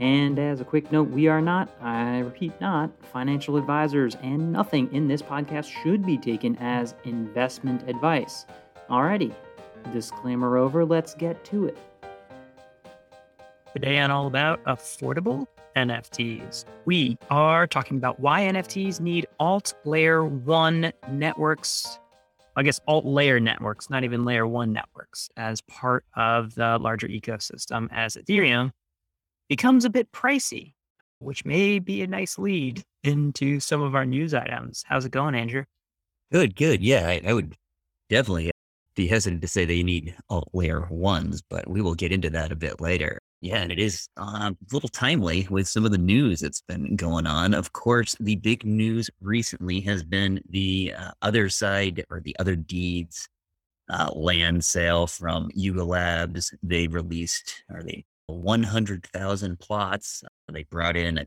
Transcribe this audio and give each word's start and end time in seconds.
And 0.00 0.38
as 0.38 0.62
a 0.62 0.64
quick 0.64 0.90
note, 0.90 1.10
we 1.10 1.28
are 1.28 1.42
not, 1.42 1.68
I 1.82 2.20
repeat, 2.20 2.58
not 2.58 2.90
financial 3.12 3.58
advisors, 3.58 4.14
and 4.22 4.50
nothing 4.50 4.90
in 4.94 5.06
this 5.06 5.20
podcast 5.20 5.70
should 5.70 6.06
be 6.06 6.16
taken 6.16 6.56
as 6.56 6.94
investment 7.04 7.86
advice. 7.86 8.46
Alrighty, 8.88 9.34
disclaimer 9.92 10.56
over, 10.56 10.86
let's 10.86 11.14
get 11.14 11.44
to 11.44 11.66
it. 11.66 11.76
Today 13.74 13.98
on 13.98 14.10
All 14.10 14.26
About 14.26 14.64
Affordable 14.64 15.46
NFTs, 15.76 16.64
we 16.86 17.18
are 17.28 17.66
talking 17.66 17.98
about 17.98 18.18
why 18.18 18.40
NFTs 18.40 19.00
need 19.00 19.26
alt 19.38 19.74
layer 19.84 20.24
one 20.24 20.94
networks. 21.10 21.98
I 22.56 22.62
guess 22.62 22.80
alt 22.88 23.04
layer 23.04 23.38
networks, 23.38 23.90
not 23.90 24.02
even 24.04 24.24
layer 24.24 24.46
one 24.46 24.72
networks, 24.72 25.28
as 25.36 25.60
part 25.60 26.06
of 26.16 26.54
the 26.54 26.78
larger 26.78 27.06
ecosystem, 27.06 27.88
as 27.92 28.16
Ethereum 28.16 28.72
becomes 29.50 29.84
a 29.84 29.90
bit 29.90 30.10
pricey, 30.12 30.72
which 31.18 31.44
may 31.44 31.80
be 31.80 32.00
a 32.00 32.06
nice 32.06 32.38
lead 32.38 32.82
into 33.02 33.58
some 33.60 33.82
of 33.82 33.94
our 33.96 34.06
news 34.06 34.32
items. 34.32 34.84
How's 34.86 35.04
it 35.04 35.10
going, 35.10 35.34
Andrew? 35.34 35.64
Good, 36.32 36.54
good. 36.54 36.80
Yeah, 36.82 37.08
I, 37.08 37.20
I 37.26 37.32
would 37.34 37.56
definitely 38.08 38.52
be 38.94 39.08
hesitant 39.08 39.42
to 39.42 39.48
say 39.48 39.64
they 39.64 39.82
need 39.82 40.14
alt 40.28 40.48
layer 40.54 40.86
ones, 40.88 41.42
but 41.42 41.68
we 41.68 41.82
will 41.82 41.96
get 41.96 42.12
into 42.12 42.30
that 42.30 42.52
a 42.52 42.56
bit 42.56 42.80
later. 42.80 43.18
Yeah, 43.40 43.56
and 43.56 43.72
it 43.72 43.80
is 43.80 44.06
uh, 44.16 44.52
a 44.52 44.56
little 44.72 44.88
timely 44.88 45.48
with 45.50 45.66
some 45.66 45.84
of 45.84 45.90
the 45.90 45.98
news 45.98 46.40
that's 46.40 46.60
been 46.60 46.94
going 46.94 47.26
on. 47.26 47.52
Of 47.52 47.72
course, 47.72 48.14
the 48.20 48.36
big 48.36 48.64
news 48.64 49.10
recently 49.20 49.80
has 49.80 50.04
been 50.04 50.40
the 50.48 50.94
uh, 50.96 51.10
Otherside 51.24 52.04
or 52.08 52.20
the 52.20 52.36
Otherdeeds 52.38 53.26
uh, 53.88 54.10
land 54.14 54.64
sale 54.64 55.08
from 55.08 55.50
Yuga 55.54 55.82
Labs. 55.82 56.54
They 56.62 56.86
released, 56.86 57.64
or 57.68 57.82
they 57.82 58.04
100,000 58.30 59.58
plots. 59.58 60.22
Uh, 60.24 60.52
they 60.52 60.64
brought 60.64 60.96
in, 60.96 61.24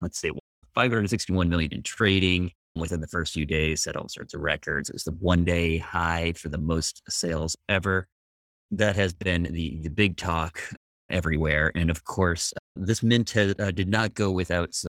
let's 0.00 0.18
say, 0.18 0.30
561 0.74 1.48
million 1.48 1.72
in 1.72 1.82
trading 1.82 2.52
within 2.76 3.00
the 3.00 3.08
first 3.08 3.34
few 3.34 3.44
days, 3.44 3.82
set 3.82 3.96
all 3.96 4.08
sorts 4.08 4.34
of 4.34 4.40
records. 4.40 4.88
It 4.88 4.94
was 4.94 5.04
the 5.04 5.12
one 5.12 5.44
day 5.44 5.78
high 5.78 6.32
for 6.32 6.48
the 6.48 6.58
most 6.58 7.02
sales 7.08 7.56
ever. 7.68 8.06
That 8.70 8.96
has 8.96 9.14
been 9.14 9.44
the, 9.44 9.80
the 9.82 9.88
big 9.88 10.16
talk 10.16 10.60
everywhere. 11.10 11.72
And 11.74 11.90
of 11.90 12.04
course, 12.04 12.52
this 12.76 13.02
mint 13.02 13.30
has, 13.30 13.54
uh, 13.58 13.70
did 13.70 13.88
not 13.88 14.14
go 14.14 14.30
without 14.30 14.74
some, 14.74 14.88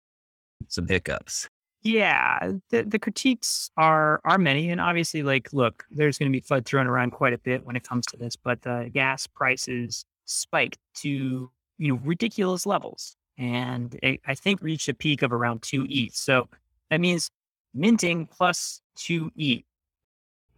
some 0.67 0.87
hiccups. 0.87 1.47
Yeah, 1.81 2.51
the, 2.71 2.83
the 2.83 2.99
critiques 2.99 3.71
are 3.77 4.19
are 4.25 4.37
many, 4.37 4.69
and 4.69 4.81
obviously, 4.81 5.23
like, 5.23 5.47
look, 5.53 5.85
there's 5.89 6.17
going 6.17 6.29
to 6.29 6.37
be 6.37 6.41
FUD 6.41 6.65
thrown 6.65 6.87
around 6.87 7.11
quite 7.11 7.31
a 7.31 7.37
bit 7.37 7.65
when 7.65 7.77
it 7.77 7.87
comes 7.87 8.05
to 8.07 8.17
this, 8.17 8.35
but 8.35 8.61
the 8.63 8.89
gas 8.93 9.27
prices 9.27 10.03
spiked 10.29 10.77
to 10.95 11.51
you 11.77 11.87
know 11.93 11.99
ridiculous 12.03 12.65
levels, 12.65 13.15
and 13.37 13.97
it, 14.03 14.21
I 14.25 14.35
think 14.35 14.61
reached 14.61 14.89
a 14.89 14.93
peak 14.93 15.21
of 15.21 15.33
around 15.33 15.61
two 15.61 15.85
ETH. 15.89 16.15
So 16.15 16.47
that 16.89 16.99
means 16.99 17.29
minting 17.73 18.27
plus 18.27 18.81
two 18.95 19.31
ETH, 19.35 19.63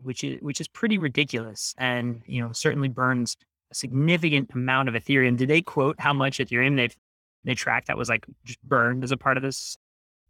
which 0.01 0.23
is 0.23 0.41
which 0.41 0.61
is 0.61 0.67
pretty 0.67 0.97
ridiculous, 0.97 1.73
and 1.77 2.21
you 2.25 2.41
know 2.41 2.51
certainly 2.51 2.89
burns 2.89 3.37
a 3.71 3.75
significant 3.75 4.51
amount 4.53 4.89
of 4.89 4.95
Ethereum. 4.95 5.37
Did 5.37 5.49
they 5.49 5.61
quote 5.61 5.95
how 5.99 6.13
much 6.13 6.39
Ethereum 6.39 6.75
they 6.75 6.89
they 7.43 7.55
tracked 7.55 7.87
that 7.87 7.97
was 7.97 8.09
like 8.09 8.25
just 8.43 8.61
burned 8.63 9.03
as 9.03 9.11
a 9.11 9.17
part 9.17 9.37
of 9.37 9.43
this 9.43 9.77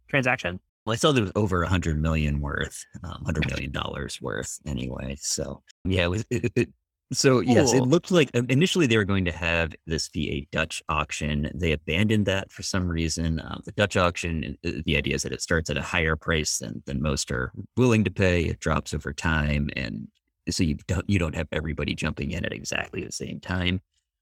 transaction? 0.08 0.60
Well, 0.84 0.94
I 0.94 0.96
saw 0.96 1.12
there 1.12 1.22
was 1.22 1.32
over 1.36 1.62
a 1.62 1.68
hundred 1.68 2.00
million 2.00 2.40
worth, 2.40 2.84
um, 3.04 3.22
hundred 3.24 3.48
million 3.48 3.70
dollars 3.70 4.20
worth, 4.20 4.58
anyway. 4.66 5.16
So 5.20 5.62
yeah, 5.84 6.04
it 6.04 6.10
was, 6.10 6.24
it, 6.30 6.52
it, 6.56 6.68
so 7.12 7.40
yes, 7.40 7.72
it 7.72 7.82
looked 7.82 8.10
like 8.10 8.30
um, 8.34 8.46
initially 8.48 8.86
they 8.86 8.96
were 8.96 9.04
going 9.04 9.24
to 9.24 9.32
have 9.32 9.74
this 9.86 10.08
be 10.08 10.30
a 10.30 10.48
Dutch 10.50 10.82
auction. 10.88 11.50
They 11.54 11.72
abandoned 11.72 12.26
that 12.26 12.50
for 12.50 12.62
some 12.62 12.88
reason. 12.88 13.40
Um, 13.40 13.62
the 13.64 13.72
Dutch 13.72 13.96
auction, 13.96 14.56
uh, 14.64 14.70
the 14.84 14.96
idea 14.96 15.14
is 15.14 15.22
that 15.22 15.32
it 15.32 15.42
starts 15.42 15.70
at 15.70 15.76
a 15.76 15.82
higher 15.82 16.16
price 16.16 16.58
than 16.58 16.82
than 16.86 17.02
most 17.02 17.30
are 17.30 17.52
willing 17.76 18.04
to 18.04 18.10
pay. 18.10 18.44
It 18.44 18.60
drops 18.60 18.94
over 18.94 19.12
time, 19.12 19.70
and 19.76 20.08
so 20.50 20.64
you 20.64 20.76
don't 20.86 21.08
you 21.08 21.18
don't 21.18 21.34
have 21.34 21.48
everybody 21.52 21.94
jumping 21.94 22.32
in 22.32 22.44
at 22.44 22.52
exactly 22.52 23.04
the 23.04 23.12
same 23.12 23.40
time. 23.40 23.80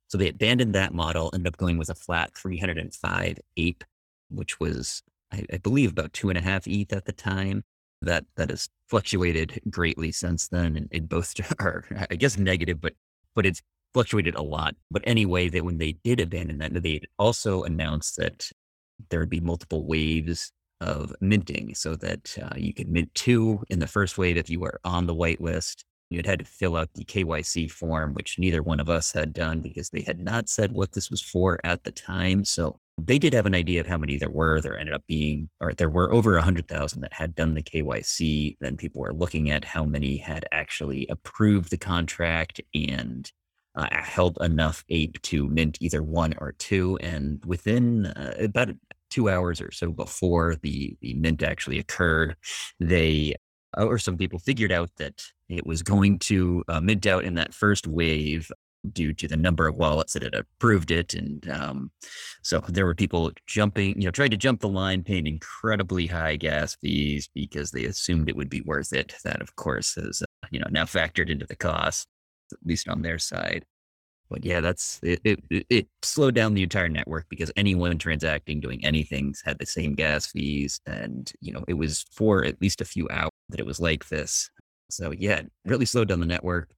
So 0.08 0.18
they 0.18 0.28
abandoned 0.28 0.74
that 0.74 0.92
model, 0.92 1.30
ended 1.32 1.52
up 1.52 1.56
going 1.56 1.78
with 1.78 1.88
a 1.88 1.94
flat 1.94 2.36
305 2.36 3.38
ape, 3.56 3.84
which 4.28 4.58
was 4.58 5.02
I, 5.32 5.44
I 5.52 5.58
believe 5.58 5.92
about 5.92 6.12
two 6.12 6.28
and 6.28 6.38
a 6.38 6.42
half 6.42 6.66
ETH 6.66 6.92
at 6.92 7.04
the 7.04 7.12
time 7.12 7.62
that 8.02 8.24
that 8.36 8.50
has 8.50 8.68
fluctuated 8.88 9.60
greatly 9.70 10.12
since 10.12 10.48
then 10.48 10.88
and, 10.92 11.08
both 11.08 11.34
are 11.60 11.84
i 12.10 12.16
guess 12.16 12.38
negative 12.38 12.80
but 12.80 12.94
but 13.34 13.46
it's 13.46 13.62
fluctuated 13.92 14.34
a 14.34 14.42
lot 14.42 14.74
but 14.90 15.02
anyway 15.04 15.48
that 15.48 15.64
when 15.64 15.78
they 15.78 15.92
did 16.04 16.20
abandon 16.20 16.58
that 16.58 16.82
they 16.82 17.00
also 17.18 17.62
announced 17.62 18.16
that 18.16 18.50
there 19.08 19.20
would 19.20 19.30
be 19.30 19.40
multiple 19.40 19.84
waves 19.86 20.52
of 20.80 21.14
minting 21.20 21.74
so 21.74 21.94
that 21.94 22.38
uh, 22.42 22.54
you 22.56 22.72
could 22.72 22.88
mint 22.88 23.12
two 23.14 23.62
in 23.68 23.80
the 23.80 23.86
first 23.86 24.16
wave 24.16 24.36
if 24.36 24.48
you 24.48 24.60
were 24.60 24.80
on 24.84 25.06
the 25.06 25.14
whitelist 25.14 25.84
you 26.10 26.18
had 26.18 26.26
had 26.26 26.38
to 26.40 26.44
fill 26.44 26.76
out 26.76 26.92
the 26.94 27.04
KYC 27.04 27.70
form, 27.70 28.14
which 28.14 28.38
neither 28.38 28.62
one 28.62 28.80
of 28.80 28.90
us 28.90 29.12
had 29.12 29.32
done 29.32 29.60
because 29.60 29.90
they 29.90 30.02
had 30.02 30.18
not 30.18 30.48
said 30.48 30.72
what 30.72 30.92
this 30.92 31.08
was 31.08 31.22
for 31.22 31.60
at 31.62 31.84
the 31.84 31.92
time. 31.92 32.44
So 32.44 32.80
they 33.06 33.18
did 33.18 33.32
have 33.32 33.46
an 33.46 33.54
idea 33.54 33.80
of 33.80 33.86
how 33.86 33.98
many 33.98 34.16
there 34.16 34.30
were. 34.30 34.60
There 34.60 34.78
ended 34.78 34.94
up 34.94 35.02
being, 35.06 35.48
or 35.60 35.72
there 35.72 35.90
were 35.90 36.12
over 36.12 36.34
100,000 36.34 37.00
that 37.00 37.12
had 37.12 37.34
done 37.34 37.54
the 37.54 37.62
KYC. 37.62 38.56
Then 38.60 38.76
people 38.76 39.00
were 39.00 39.12
looking 39.12 39.50
at 39.50 39.64
how 39.64 39.84
many 39.84 40.16
had 40.16 40.44
actually 40.52 41.06
approved 41.08 41.70
the 41.70 41.76
contract 41.76 42.60
and 42.74 43.30
uh, 43.74 43.88
held 43.90 44.38
enough 44.40 44.84
ape 44.88 45.20
to 45.22 45.48
mint 45.48 45.78
either 45.80 46.02
one 46.02 46.34
or 46.38 46.52
two. 46.52 46.98
And 47.00 47.44
within 47.44 48.06
uh, 48.06 48.34
about 48.38 48.70
two 49.10 49.28
hours 49.28 49.60
or 49.60 49.70
so 49.72 49.90
before 49.90 50.56
the, 50.62 50.96
the 51.00 51.14
mint 51.14 51.42
actually 51.42 51.78
occurred, 51.78 52.36
they, 52.78 53.34
or 53.76 53.98
some 53.98 54.16
people 54.16 54.38
figured 54.38 54.72
out 54.72 54.90
that 54.96 55.22
it 55.48 55.66
was 55.66 55.82
going 55.82 56.18
to 56.20 56.64
uh, 56.68 56.80
mint 56.80 57.06
out 57.06 57.24
in 57.24 57.34
that 57.34 57.54
first 57.54 57.86
wave 57.86 58.50
due 58.92 59.12
to 59.12 59.28
the 59.28 59.36
number 59.36 59.66
of 59.66 59.76
wallets 59.76 60.14
that 60.14 60.22
had 60.22 60.34
approved 60.34 60.91
it. 60.91 61.14
And 61.14 61.48
um, 61.50 61.91
so 62.42 62.60
there 62.68 62.86
were 62.86 62.94
people 62.94 63.30
jumping, 63.46 64.00
you 64.00 64.06
know, 64.06 64.10
trying 64.10 64.30
to 64.30 64.36
jump 64.36 64.60
the 64.60 64.68
line, 64.68 65.02
paying 65.02 65.26
incredibly 65.26 66.06
high 66.06 66.36
gas 66.36 66.76
fees 66.76 67.28
because 67.34 67.70
they 67.70 67.84
assumed 67.84 68.28
it 68.28 68.36
would 68.36 68.50
be 68.50 68.62
worth 68.62 68.92
it. 68.92 69.14
That, 69.24 69.42
of 69.42 69.54
course, 69.56 69.96
is, 69.96 70.22
uh, 70.22 70.46
you 70.50 70.60
know, 70.60 70.68
now 70.70 70.84
factored 70.84 71.30
into 71.30 71.46
the 71.46 71.56
cost, 71.56 72.08
at 72.52 72.58
least 72.64 72.88
on 72.88 73.02
their 73.02 73.18
side. 73.18 73.64
But 74.30 74.44
yeah, 74.44 74.60
that's 74.60 75.00
it, 75.02 75.20
it, 75.24 75.66
it. 75.68 75.88
slowed 76.02 76.36
down 76.36 76.54
the 76.54 76.62
entire 76.62 76.88
network 76.88 77.26
because 77.28 77.50
anyone 77.56 77.98
transacting, 77.98 78.60
doing 78.60 78.84
anything 78.84 79.34
had 79.44 79.58
the 79.58 79.66
same 79.66 79.94
gas 79.94 80.26
fees. 80.28 80.80
And, 80.86 81.30
you 81.41 81.52
know, 81.52 81.64
it 81.66 81.74
was 81.74 82.06
for 82.12 82.44
at 82.44 82.60
least 82.62 82.80
a 82.80 82.84
few 82.84 83.08
hours 83.10 83.32
that 83.48 83.58
it 83.58 83.66
was 83.66 83.80
like 83.80 84.08
this. 84.08 84.48
So 84.88 85.10
yeah, 85.10 85.42
really 85.64 85.84
slowed 85.84 86.08
down 86.08 86.20
the 86.20 86.26
network. 86.26 86.70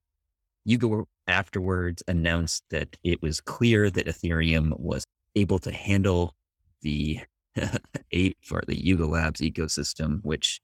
Yuga 0.65 1.03
afterwards 1.27 2.03
announced 2.07 2.63
that 2.69 2.97
it 3.03 3.21
was 3.21 3.41
clear 3.41 3.89
that 3.89 4.07
Ethereum 4.07 4.77
was 4.79 5.03
able 5.35 5.59
to 5.59 5.71
handle 5.71 6.35
the 6.81 7.19
eight 8.11 8.37
for 8.41 8.63
the 8.67 8.75
Yuga 8.75 9.05
Labs 9.05 9.41
ecosystem, 9.41 10.19
which, 10.23 10.59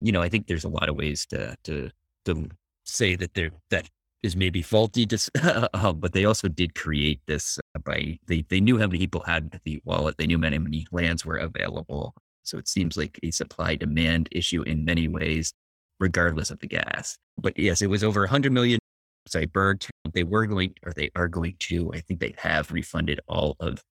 you 0.00 0.12
know, 0.12 0.22
I 0.22 0.28
think 0.28 0.46
there's 0.46 0.64
a 0.64 0.68
lot 0.68 0.88
of 0.88 0.96
ways 0.96 1.26
to 1.26 1.56
to 1.64 1.90
to 2.24 2.48
say 2.84 3.16
that 3.16 3.34
there 3.34 3.50
that 3.70 3.88
is 4.22 4.36
maybe 4.36 4.62
faulty, 4.62 5.06
uh, 5.42 5.92
but 5.92 6.12
they 6.12 6.24
also 6.24 6.48
did 6.48 6.74
create 6.74 7.20
this 7.26 7.58
by 7.84 8.18
they 8.26 8.44
they 8.48 8.60
knew 8.60 8.78
how 8.78 8.86
many 8.86 8.98
people 8.98 9.22
had 9.22 9.60
the 9.64 9.80
wallet, 9.84 10.16
they 10.18 10.26
knew 10.26 10.38
many 10.38 10.58
many 10.58 10.86
lands 10.92 11.24
were 11.24 11.36
available, 11.36 12.14
so 12.42 12.58
it 12.58 12.68
seems 12.68 12.96
like 12.96 13.18
a 13.22 13.30
supply 13.30 13.76
demand 13.76 14.28
issue 14.32 14.62
in 14.62 14.84
many 14.84 15.08
ways, 15.08 15.52
regardless 16.00 16.50
of 16.50 16.60
the 16.60 16.66
gas. 16.66 17.16
But 17.38 17.58
yes, 17.58 17.82
it 17.82 17.88
was 17.88 18.02
over 18.04 18.20
100 18.22 18.52
million 18.52 18.80
sorry, 19.28 19.46
Berg, 19.46 19.84
they 20.12 20.24
were 20.24 20.46
going, 20.46 20.74
or 20.84 20.92
they 20.92 21.10
are 21.14 21.28
going 21.28 21.56
to, 21.60 21.92
I 21.94 22.00
think 22.00 22.20
they 22.20 22.34
have 22.38 22.70
refunded 22.72 23.20
all 23.28 23.56
of 23.60 23.82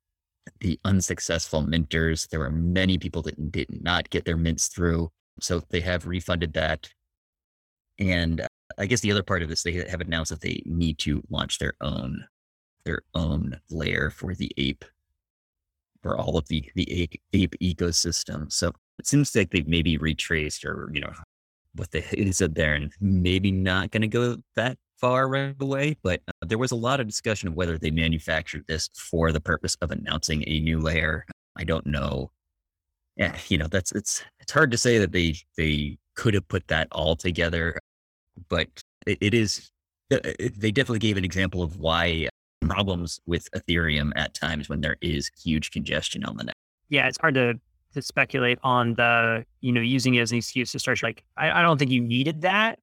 the 0.59 0.79
unsuccessful 0.85 1.63
minters. 1.63 2.27
There 2.29 2.39
were 2.39 2.51
many 2.51 2.97
people 2.97 3.21
that 3.23 3.51
did 3.51 3.67
not 3.81 4.09
get 4.09 4.25
their 4.25 4.37
mints 4.37 4.67
through. 4.67 5.11
So 5.39 5.61
they 5.69 5.81
have 5.81 6.07
refunded 6.07 6.53
that. 6.53 6.89
And 7.99 8.41
uh, 8.41 8.47
I 8.77 8.85
guess 8.85 9.01
the 9.01 9.11
other 9.11 9.23
part 9.23 9.43
of 9.43 9.49
this, 9.49 9.63
they 9.63 9.73
have 9.73 10.01
announced 10.01 10.31
that 10.31 10.41
they 10.41 10.61
need 10.65 10.97
to 10.99 11.23
launch 11.29 11.59
their 11.59 11.73
own, 11.81 12.25
their 12.85 13.01
own 13.13 13.59
layer 13.69 14.09
for 14.09 14.35
the 14.35 14.51
ape 14.57 14.85
for 16.01 16.17
all 16.17 16.37
of 16.37 16.47
the 16.47 16.63
the 16.75 16.89
ape, 16.91 17.21
ape 17.33 17.55
ecosystem. 17.61 18.51
So 18.51 18.71
it 18.99 19.07
seems 19.07 19.35
like 19.35 19.51
they've 19.51 19.67
maybe 19.67 19.97
retraced 19.97 20.63
or 20.63 20.89
you 20.93 21.01
know 21.01 21.13
what 21.75 21.91
the 21.91 22.03
is 22.19 22.41
up 22.41 22.53
there, 22.53 22.73
and 22.75 22.91
maybe 23.01 23.51
not 23.51 23.91
going 23.91 24.01
to 24.03 24.07
go 24.07 24.37
that 24.55 24.77
far 24.99 25.27
right 25.27 25.55
away. 25.59 25.97
But 26.01 26.21
uh, 26.27 26.45
there 26.45 26.57
was 26.57 26.71
a 26.71 26.75
lot 26.75 26.99
of 26.99 27.07
discussion 27.07 27.47
of 27.47 27.55
whether 27.55 27.77
they 27.77 27.91
manufactured 27.91 28.65
this 28.67 28.89
for 28.93 29.31
the 29.31 29.41
purpose 29.41 29.75
of 29.81 29.91
announcing 29.91 30.43
a 30.47 30.59
new 30.59 30.79
layer. 30.79 31.25
I 31.55 31.63
don't 31.63 31.85
know. 31.85 32.31
Yeah, 33.15 33.35
you 33.47 33.57
know 33.57 33.67
that's 33.67 33.91
it's 33.93 34.23
it's 34.39 34.51
hard 34.51 34.71
to 34.71 34.77
say 34.77 34.99
that 34.99 35.11
they 35.11 35.35
they 35.57 35.97
could 36.15 36.33
have 36.33 36.47
put 36.47 36.67
that 36.67 36.87
all 36.91 37.15
together, 37.15 37.79
but 38.49 38.67
it, 39.05 39.17
it 39.21 39.33
is. 39.33 39.71
Uh, 40.11 40.19
they 40.55 40.71
definitely 40.71 40.99
gave 40.99 41.17
an 41.17 41.25
example 41.25 41.61
of 41.61 41.79
why 41.79 42.29
problems 42.61 43.19
with 43.25 43.49
Ethereum 43.51 44.11
at 44.15 44.33
times 44.33 44.69
when 44.69 44.81
there 44.81 44.97
is 45.01 45.29
huge 45.43 45.71
congestion 45.71 46.23
on 46.23 46.37
the 46.37 46.45
net. 46.45 46.55
Yeah, 46.89 47.07
it's 47.07 47.17
hard 47.19 47.33
to 47.35 47.59
to 47.93 48.01
speculate 48.01 48.59
on 48.63 48.93
the 48.95 49.45
you 49.61 49.71
know 49.71 49.81
using 49.81 50.15
it 50.15 50.21
as 50.21 50.31
an 50.31 50.37
excuse 50.37 50.71
to 50.73 50.79
start 50.79 51.01
like 51.01 51.23
I, 51.37 51.59
I 51.59 51.61
don't 51.61 51.77
think 51.77 51.91
you 51.91 52.01
needed 52.01 52.41
that 52.41 52.79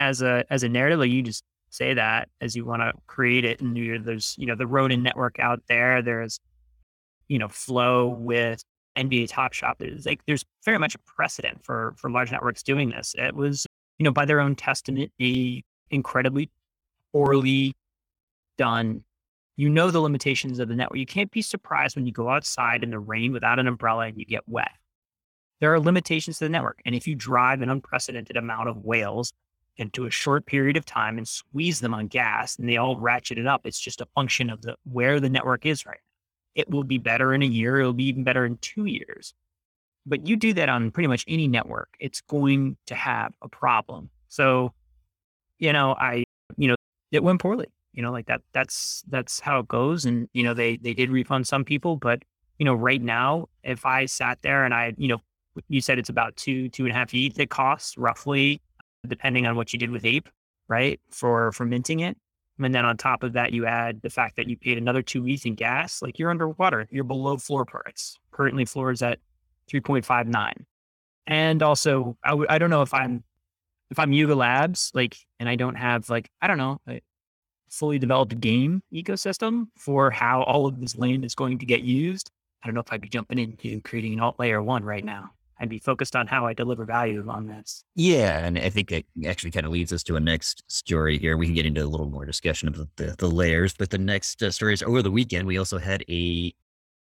as 0.00 0.22
a 0.22 0.44
as 0.50 0.62
a 0.62 0.68
narrative. 0.68 0.98
Like 0.98 1.10
you 1.10 1.22
just 1.22 1.44
say 1.70 1.94
that 1.94 2.28
as 2.40 2.54
you 2.54 2.64
want 2.64 2.82
to 2.82 2.92
create 3.06 3.44
it, 3.44 3.60
and 3.60 3.76
there's 4.06 4.34
you 4.38 4.46
know 4.46 4.54
the 4.54 4.66
Ronin 4.66 5.02
network 5.02 5.38
out 5.38 5.60
there. 5.68 6.02
There's 6.02 6.38
you 7.28 7.38
know 7.38 7.48
Flow 7.48 8.08
with 8.08 8.62
NBA 8.96 9.28
Top 9.28 9.52
Shot. 9.52 9.76
There's 9.78 10.06
like 10.06 10.20
there's 10.26 10.44
very 10.64 10.78
much 10.78 10.94
a 10.94 10.98
precedent 10.98 11.64
for 11.64 11.94
for 11.96 12.10
large 12.10 12.30
networks 12.30 12.62
doing 12.62 12.90
this. 12.90 13.14
It 13.18 13.34
was 13.34 13.66
you 13.98 14.04
know 14.04 14.12
by 14.12 14.24
their 14.24 14.40
own 14.40 14.54
testament 14.56 15.12
a 15.20 15.62
incredibly 15.90 16.50
poorly 17.12 17.74
done. 18.58 19.04
You 19.56 19.68
know 19.68 19.92
the 19.92 20.00
limitations 20.00 20.58
of 20.58 20.68
the 20.68 20.74
network. 20.74 20.98
You 20.98 21.06
can't 21.06 21.30
be 21.30 21.42
surprised 21.42 21.94
when 21.94 22.06
you 22.06 22.12
go 22.12 22.28
outside 22.28 22.82
in 22.82 22.90
the 22.90 22.98
rain 22.98 23.32
without 23.32 23.60
an 23.60 23.68
umbrella 23.68 24.06
and 24.06 24.18
you 24.18 24.24
get 24.24 24.42
wet. 24.48 24.72
There 25.60 25.72
are 25.72 25.78
limitations 25.78 26.38
to 26.38 26.46
the 26.46 26.48
network. 26.48 26.80
And 26.84 26.94
if 26.94 27.06
you 27.06 27.14
drive 27.14 27.62
an 27.62 27.70
unprecedented 27.70 28.36
amount 28.36 28.68
of 28.68 28.84
whales 28.84 29.32
into 29.76 30.06
a 30.06 30.10
short 30.10 30.46
period 30.46 30.76
of 30.76 30.84
time 30.84 31.18
and 31.18 31.26
squeeze 31.26 31.80
them 31.80 31.94
on 31.94 32.06
gas 32.06 32.56
and 32.56 32.68
they 32.68 32.76
all 32.76 32.98
ratchet 32.98 33.38
it 33.38 33.46
up, 33.46 33.62
it's 33.64 33.80
just 33.80 34.00
a 34.00 34.06
function 34.14 34.50
of 34.50 34.62
the 34.62 34.76
where 34.84 35.20
the 35.20 35.28
network 35.28 35.66
is 35.66 35.84
right 35.86 35.98
now. 35.98 36.62
It 36.62 36.70
will 36.70 36.84
be 36.84 36.98
better 36.98 37.34
in 37.34 37.42
a 37.42 37.46
year, 37.46 37.80
it'll 37.80 37.92
be 37.92 38.04
even 38.04 38.24
better 38.24 38.44
in 38.44 38.58
two 38.58 38.84
years. 38.86 39.34
But 40.06 40.26
you 40.26 40.36
do 40.36 40.52
that 40.54 40.68
on 40.68 40.90
pretty 40.90 41.08
much 41.08 41.24
any 41.26 41.48
network, 41.48 41.88
it's 41.98 42.20
going 42.20 42.76
to 42.86 42.94
have 42.94 43.32
a 43.42 43.48
problem. 43.48 44.10
So, 44.28 44.72
you 45.58 45.72
know, 45.72 45.94
I, 45.98 46.24
you 46.56 46.68
know, 46.68 46.76
it 47.10 47.22
went 47.22 47.40
poorly 47.40 47.68
you 47.94 48.02
know 48.02 48.12
like 48.12 48.26
that 48.26 48.42
that's 48.52 49.02
that's 49.08 49.40
how 49.40 49.60
it 49.60 49.68
goes 49.68 50.04
and 50.04 50.28
you 50.32 50.42
know 50.42 50.52
they 50.52 50.76
they 50.76 50.92
did 50.92 51.10
refund 51.10 51.46
some 51.46 51.64
people 51.64 51.96
but 51.96 52.22
you 52.58 52.64
know 52.64 52.74
right 52.74 53.00
now 53.00 53.48
if 53.62 53.86
i 53.86 54.04
sat 54.04 54.38
there 54.42 54.64
and 54.64 54.74
i 54.74 54.92
you 54.98 55.08
know 55.08 55.18
you 55.68 55.80
said 55.80 55.98
it's 55.98 56.08
about 56.08 56.36
two 56.36 56.68
two 56.68 56.84
and 56.84 56.92
a 56.92 56.94
half 56.94 57.14
ETH 57.14 57.38
it 57.38 57.50
costs 57.50 57.96
roughly 57.96 58.60
depending 59.08 59.46
on 59.46 59.56
what 59.56 59.72
you 59.72 59.78
did 59.78 59.90
with 59.90 60.04
ape 60.04 60.28
right 60.68 61.00
for 61.10 61.52
for 61.52 61.64
minting 61.64 62.00
it. 62.00 62.16
And 62.58 62.74
then 62.74 62.84
on 62.84 62.96
top 62.96 63.22
of 63.22 63.32
that 63.32 63.52
you 63.52 63.66
add 63.66 64.00
the 64.02 64.10
fact 64.10 64.36
that 64.36 64.48
you 64.48 64.56
paid 64.56 64.78
another 64.78 65.02
two 65.02 65.26
ETH 65.26 65.44
in 65.44 65.54
gas 65.54 66.00
like 66.02 66.18
you're 66.18 66.30
underwater. 66.30 66.86
You're 66.90 67.04
below 67.04 67.36
floor 67.36 67.64
price. 67.64 68.16
Currently 68.30 68.64
floor 68.64 68.90
is 68.90 69.02
at 69.02 69.18
3.59 69.72 70.52
and 71.26 71.62
also 71.62 72.16
I 72.22 72.30
w- 72.30 72.46
I 72.50 72.58
don't 72.58 72.70
know 72.70 72.82
if 72.82 72.92
i'm 72.92 73.24
if 73.90 73.98
i'm 73.98 74.12
yuga 74.12 74.34
labs 74.34 74.90
like 74.92 75.16
and 75.40 75.48
i 75.48 75.56
don't 75.56 75.74
have 75.74 76.10
like 76.10 76.28
i 76.42 76.46
don't 76.46 76.58
know 76.58 76.80
a 76.86 77.00
fully 77.74 77.98
developed 77.98 78.40
game 78.40 78.82
ecosystem 78.92 79.66
for 79.76 80.10
how 80.10 80.42
all 80.42 80.66
of 80.66 80.80
this 80.80 80.96
land 80.96 81.24
is 81.24 81.34
going 81.34 81.58
to 81.58 81.66
get 81.66 81.82
used, 81.82 82.30
I 82.62 82.68
don't 82.68 82.74
know 82.74 82.80
if 82.80 82.92
I'd 82.92 83.00
be 83.00 83.08
jumping 83.08 83.38
into 83.38 83.80
creating 83.82 84.14
an 84.14 84.20
alt 84.20 84.38
layer 84.38 84.62
one 84.62 84.84
right 84.84 85.04
now. 85.04 85.30
I'd 85.60 85.68
be 85.68 85.78
focused 85.78 86.16
on 86.16 86.26
how 86.26 86.46
I 86.46 86.52
deliver 86.52 86.84
value 86.84 87.24
on 87.28 87.46
this. 87.46 87.84
Yeah, 87.94 88.44
and 88.44 88.58
I 88.58 88.70
think 88.70 88.90
that 88.90 89.04
actually 89.26 89.52
kind 89.52 89.66
of 89.66 89.72
leads 89.72 89.92
us 89.92 90.02
to 90.04 90.16
a 90.16 90.20
next 90.20 90.64
story 90.68 91.18
here. 91.18 91.36
We 91.36 91.46
can 91.46 91.54
get 91.54 91.66
into 91.66 91.82
a 91.82 91.86
little 91.86 92.08
more 92.08 92.24
discussion 92.24 92.68
of 92.68 92.88
the, 92.96 93.14
the 93.18 93.28
layers, 93.28 93.74
but 93.74 93.90
the 93.90 93.98
next 93.98 94.42
uh, 94.42 94.50
story 94.50 94.74
is 94.74 94.82
over 94.82 95.02
the 95.02 95.10
weekend. 95.10 95.46
We 95.46 95.58
also 95.58 95.78
had 95.78 96.04
a 96.08 96.52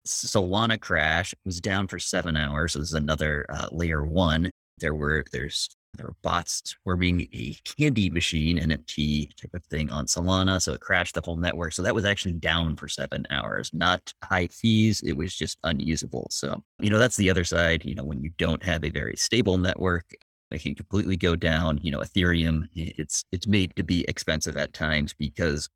Solana 0.06 0.80
crash. 0.80 1.34
It 1.34 1.40
was 1.46 1.62
down 1.62 1.88
for 1.88 1.98
seven 1.98 2.38
hours. 2.38 2.74
So 2.74 2.80
this 2.80 2.90
is 2.90 2.94
another 2.94 3.46
uh, 3.50 3.68
layer 3.72 4.04
one. 4.04 4.52
There 4.80 4.94
were 4.94 5.24
there's 5.32 5.76
there 5.96 6.08
were 6.08 6.16
bots 6.24 6.76
were 6.86 6.96
being 6.96 7.22
a 7.34 7.56
candy 7.64 8.10
machine 8.10 8.58
NFT 8.58 9.36
type 9.36 9.54
of 9.54 9.64
thing 9.66 9.92
on 9.92 10.08
Solana. 10.08 10.62
So 10.62 10.74
it 10.74 10.82
crashed 10.82 11.14
the 11.14 11.22
whole 11.22 11.38
network. 11.38 11.74
So 11.74 11.84
that 11.84 11.94
was 11.94 12.06
actually 12.06 12.34
down 12.34 12.76
for 12.76 12.88
seven 12.88 13.28
hours, 13.30 13.70
not 13.74 14.14
high 14.24 14.48
fees. 14.48 15.02
It 15.06 15.16
was 15.16 15.36
just 15.36 15.60
unusable. 15.64 16.28
So, 16.32 16.64
you 16.80 16.90
know, 16.90 16.98
that's 16.98 17.18
the 17.18 17.30
other 17.30 17.44
side. 17.44 17.86
You 17.86 17.94
know, 17.94 18.04
when 18.04 18.22
you 18.22 18.32
don't 18.38 18.64
have 18.64 18.84
a 18.84 18.90
very 18.90 19.16
stable 19.16 19.58
network, 19.58 20.06
it 20.50 20.62
can 20.62 20.74
completely 20.76 21.16
go 21.16 21.36
down. 21.36 21.80
You 21.84 21.92
know, 21.92 22.00
Ethereum, 22.00 22.68
it's 22.74 23.24
it's 23.32 23.48
made 23.48 23.76
to 23.76 23.84
be 23.84 24.04
expensive 24.08 24.58
at 24.58 24.74
times 24.74 25.14
because 25.14 25.70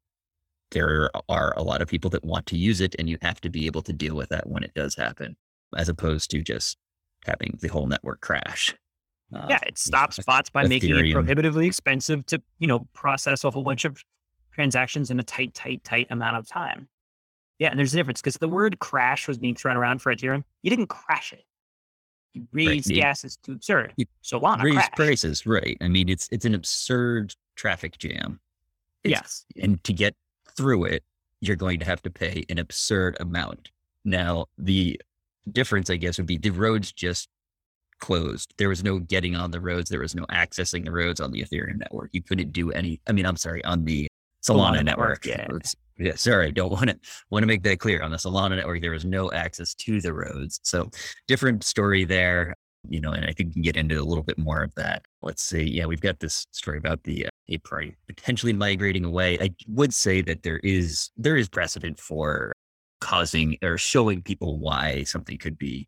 there 0.72 1.12
are 1.30 1.54
a 1.58 1.64
lot 1.64 1.82
of 1.82 1.88
people 1.88 2.10
that 2.10 2.26
want 2.26 2.46
to 2.48 2.58
use 2.58 2.82
it 2.82 2.96
and 3.00 3.08
you 3.08 3.18
have 3.22 3.40
to 3.42 3.50
be 3.50 3.68
able 3.68 3.82
to 3.84 3.94
deal 3.94 4.16
with 4.16 4.30
that 4.30 4.50
when 4.50 4.64
it 4.64 4.74
does 4.74 4.96
happen, 4.96 5.36
as 5.76 5.90
opposed 5.90 6.32
to 6.32 6.42
just 6.42 6.78
having 7.26 7.58
the 7.62 7.68
whole 7.68 7.88
network 7.88 8.22
crash. 8.22 8.76
Uh, 9.34 9.46
yeah, 9.50 9.60
it 9.66 9.78
stops 9.78 10.20
bots 10.26 10.50
by 10.50 10.64
Ethereum. 10.64 10.70
making 10.70 10.98
it 10.98 11.14
prohibitively 11.14 11.68
expensive 11.68 12.26
to, 12.28 12.42
you 12.60 12.68
know, 12.68 12.88
process 12.94 13.44
off 13.44 13.54
a 13.54 13.56
whole 13.56 13.64
bunch 13.64 13.84
of 13.84 14.02
transactions 14.54 15.12
in 15.12 15.20
a 15.20 15.24
tight, 15.24 15.54
tight, 15.54 15.84
tight 15.84 16.08
amount 16.10 16.38
of 16.38 16.48
time. 16.48 16.88
Yeah, 17.60 17.70
and 17.70 17.80
there's 17.80 17.94
a 17.94 17.98
difference 17.98 18.22
because 18.22 18.36
the 18.36 18.48
word 18.48 18.80
crash 18.80 19.28
was 19.28 19.38
being 19.38 19.56
thrown 19.56 19.78
around 19.78 20.02
for 20.02 20.14
Ethereum. 20.14 20.44
You 20.62 20.70
didn't 20.70 20.88
crash 20.88 21.34
it. 21.34 21.44
You 22.34 22.48
raised 22.52 22.90
right. 22.90 22.98
gases 22.98 23.38
to 23.44 23.54
absurd. 23.54 23.94
You 23.98 24.06
Solana 24.24 24.64
raised 24.64 24.78
crashed. 24.78 24.96
prices, 24.96 25.46
right? 25.46 25.78
I 25.82 25.88
mean, 25.88 26.08
it's 26.08 26.30
it's 26.32 26.46
an 26.46 26.54
absurd 26.54 27.36
traffic 27.56 27.98
jam. 27.98 28.40
It's, 29.04 29.12
yes, 29.12 29.46
and 29.62 29.84
to 29.86 29.94
get 29.94 30.16
through 30.56 30.86
it, 30.86 31.04
you're 31.42 31.56
going 31.56 31.80
to 31.80 31.86
have 31.86 32.02
to 32.04 32.12
pay 32.12 32.46
an 32.50 32.60
absurd 32.60 33.18
amount. 33.20 33.72
Now, 34.06 34.46
the 34.58 35.02
difference, 35.52 35.90
I 35.90 35.96
guess, 35.98 36.18
would 36.18 36.28
be 36.28 36.38
the 36.38 36.52
roads 36.52 36.92
just 36.92 37.28
closed. 38.00 38.54
There 38.58 38.70
was 38.70 38.84
no 38.84 39.00
getting 39.00 39.36
on 39.36 39.52
the 39.52 39.62
roads. 39.62 39.90
There 39.90 40.00
was 40.00 40.16
no 40.16 40.26
accessing 40.26 40.86
the 40.86 40.92
roads 40.92 41.20
on 41.20 41.32
the 41.32 41.44
Ethereum 41.44 41.78
network. 41.78 42.10
You 42.14 42.22
couldn't 42.22 42.52
do 42.52 42.72
any. 42.72 43.00
I 43.08 43.12
mean, 43.12 43.26
I'm 43.26 43.38
sorry, 43.38 43.64
on 43.66 43.86
the 43.86 44.08
Solana, 44.44 44.80
Solana 44.80 44.86
network. 44.86 45.26
Yeah. 45.26 45.48
yeah, 45.98 46.16
sorry, 46.16 46.52
don't 46.52 46.72
want 46.72 46.90
to 46.90 47.00
want 47.30 47.44
to 47.44 47.48
make 47.48 47.64
that 47.64 47.80
clear. 47.80 48.02
On 48.02 48.12
the 48.12 48.18
Solana 48.18 48.56
network, 48.56 48.82
there 48.82 48.92
was 48.92 49.06
no 49.06 49.32
access 49.32 49.74
to 49.76 50.02
the 50.02 50.14
roads. 50.14 50.60
So 50.64 50.90
different 51.28 51.64
story 51.64 52.06
there. 52.06 52.56
You 52.90 53.02
know, 53.02 53.12
and 53.12 53.26
I 53.26 53.34
think 53.34 53.50
we 53.50 53.54
can 53.54 53.62
get 53.64 53.76
into 53.76 54.00
a 54.00 54.04
little 54.04 54.24
bit 54.24 54.38
more 54.38 54.64
of 54.64 54.74
that. 54.76 55.04
Let's 55.22 55.44
see. 55.44 55.64
Yeah, 55.64 55.88
we've 55.88 56.00
got 56.00 56.20
this 56.20 56.46
story 56.52 56.78
about 56.78 57.04
the 57.04 57.26
uh, 57.26 57.30
ape 57.50 57.68
potentially 58.08 58.54
migrating 58.54 59.04
away. 59.04 59.38
I 59.42 59.50
would 59.68 59.94
say 59.94 60.22
that 60.22 60.44
there 60.44 60.60
is 60.64 61.10
there 61.18 61.36
is 61.36 61.50
precedent 61.50 62.00
for 62.00 62.54
causing 63.02 63.58
or 63.62 63.78
showing 63.78 64.22
people 64.22 64.58
why 64.58 65.04
something 65.04 65.38
could 65.38 65.58
be 65.58 65.88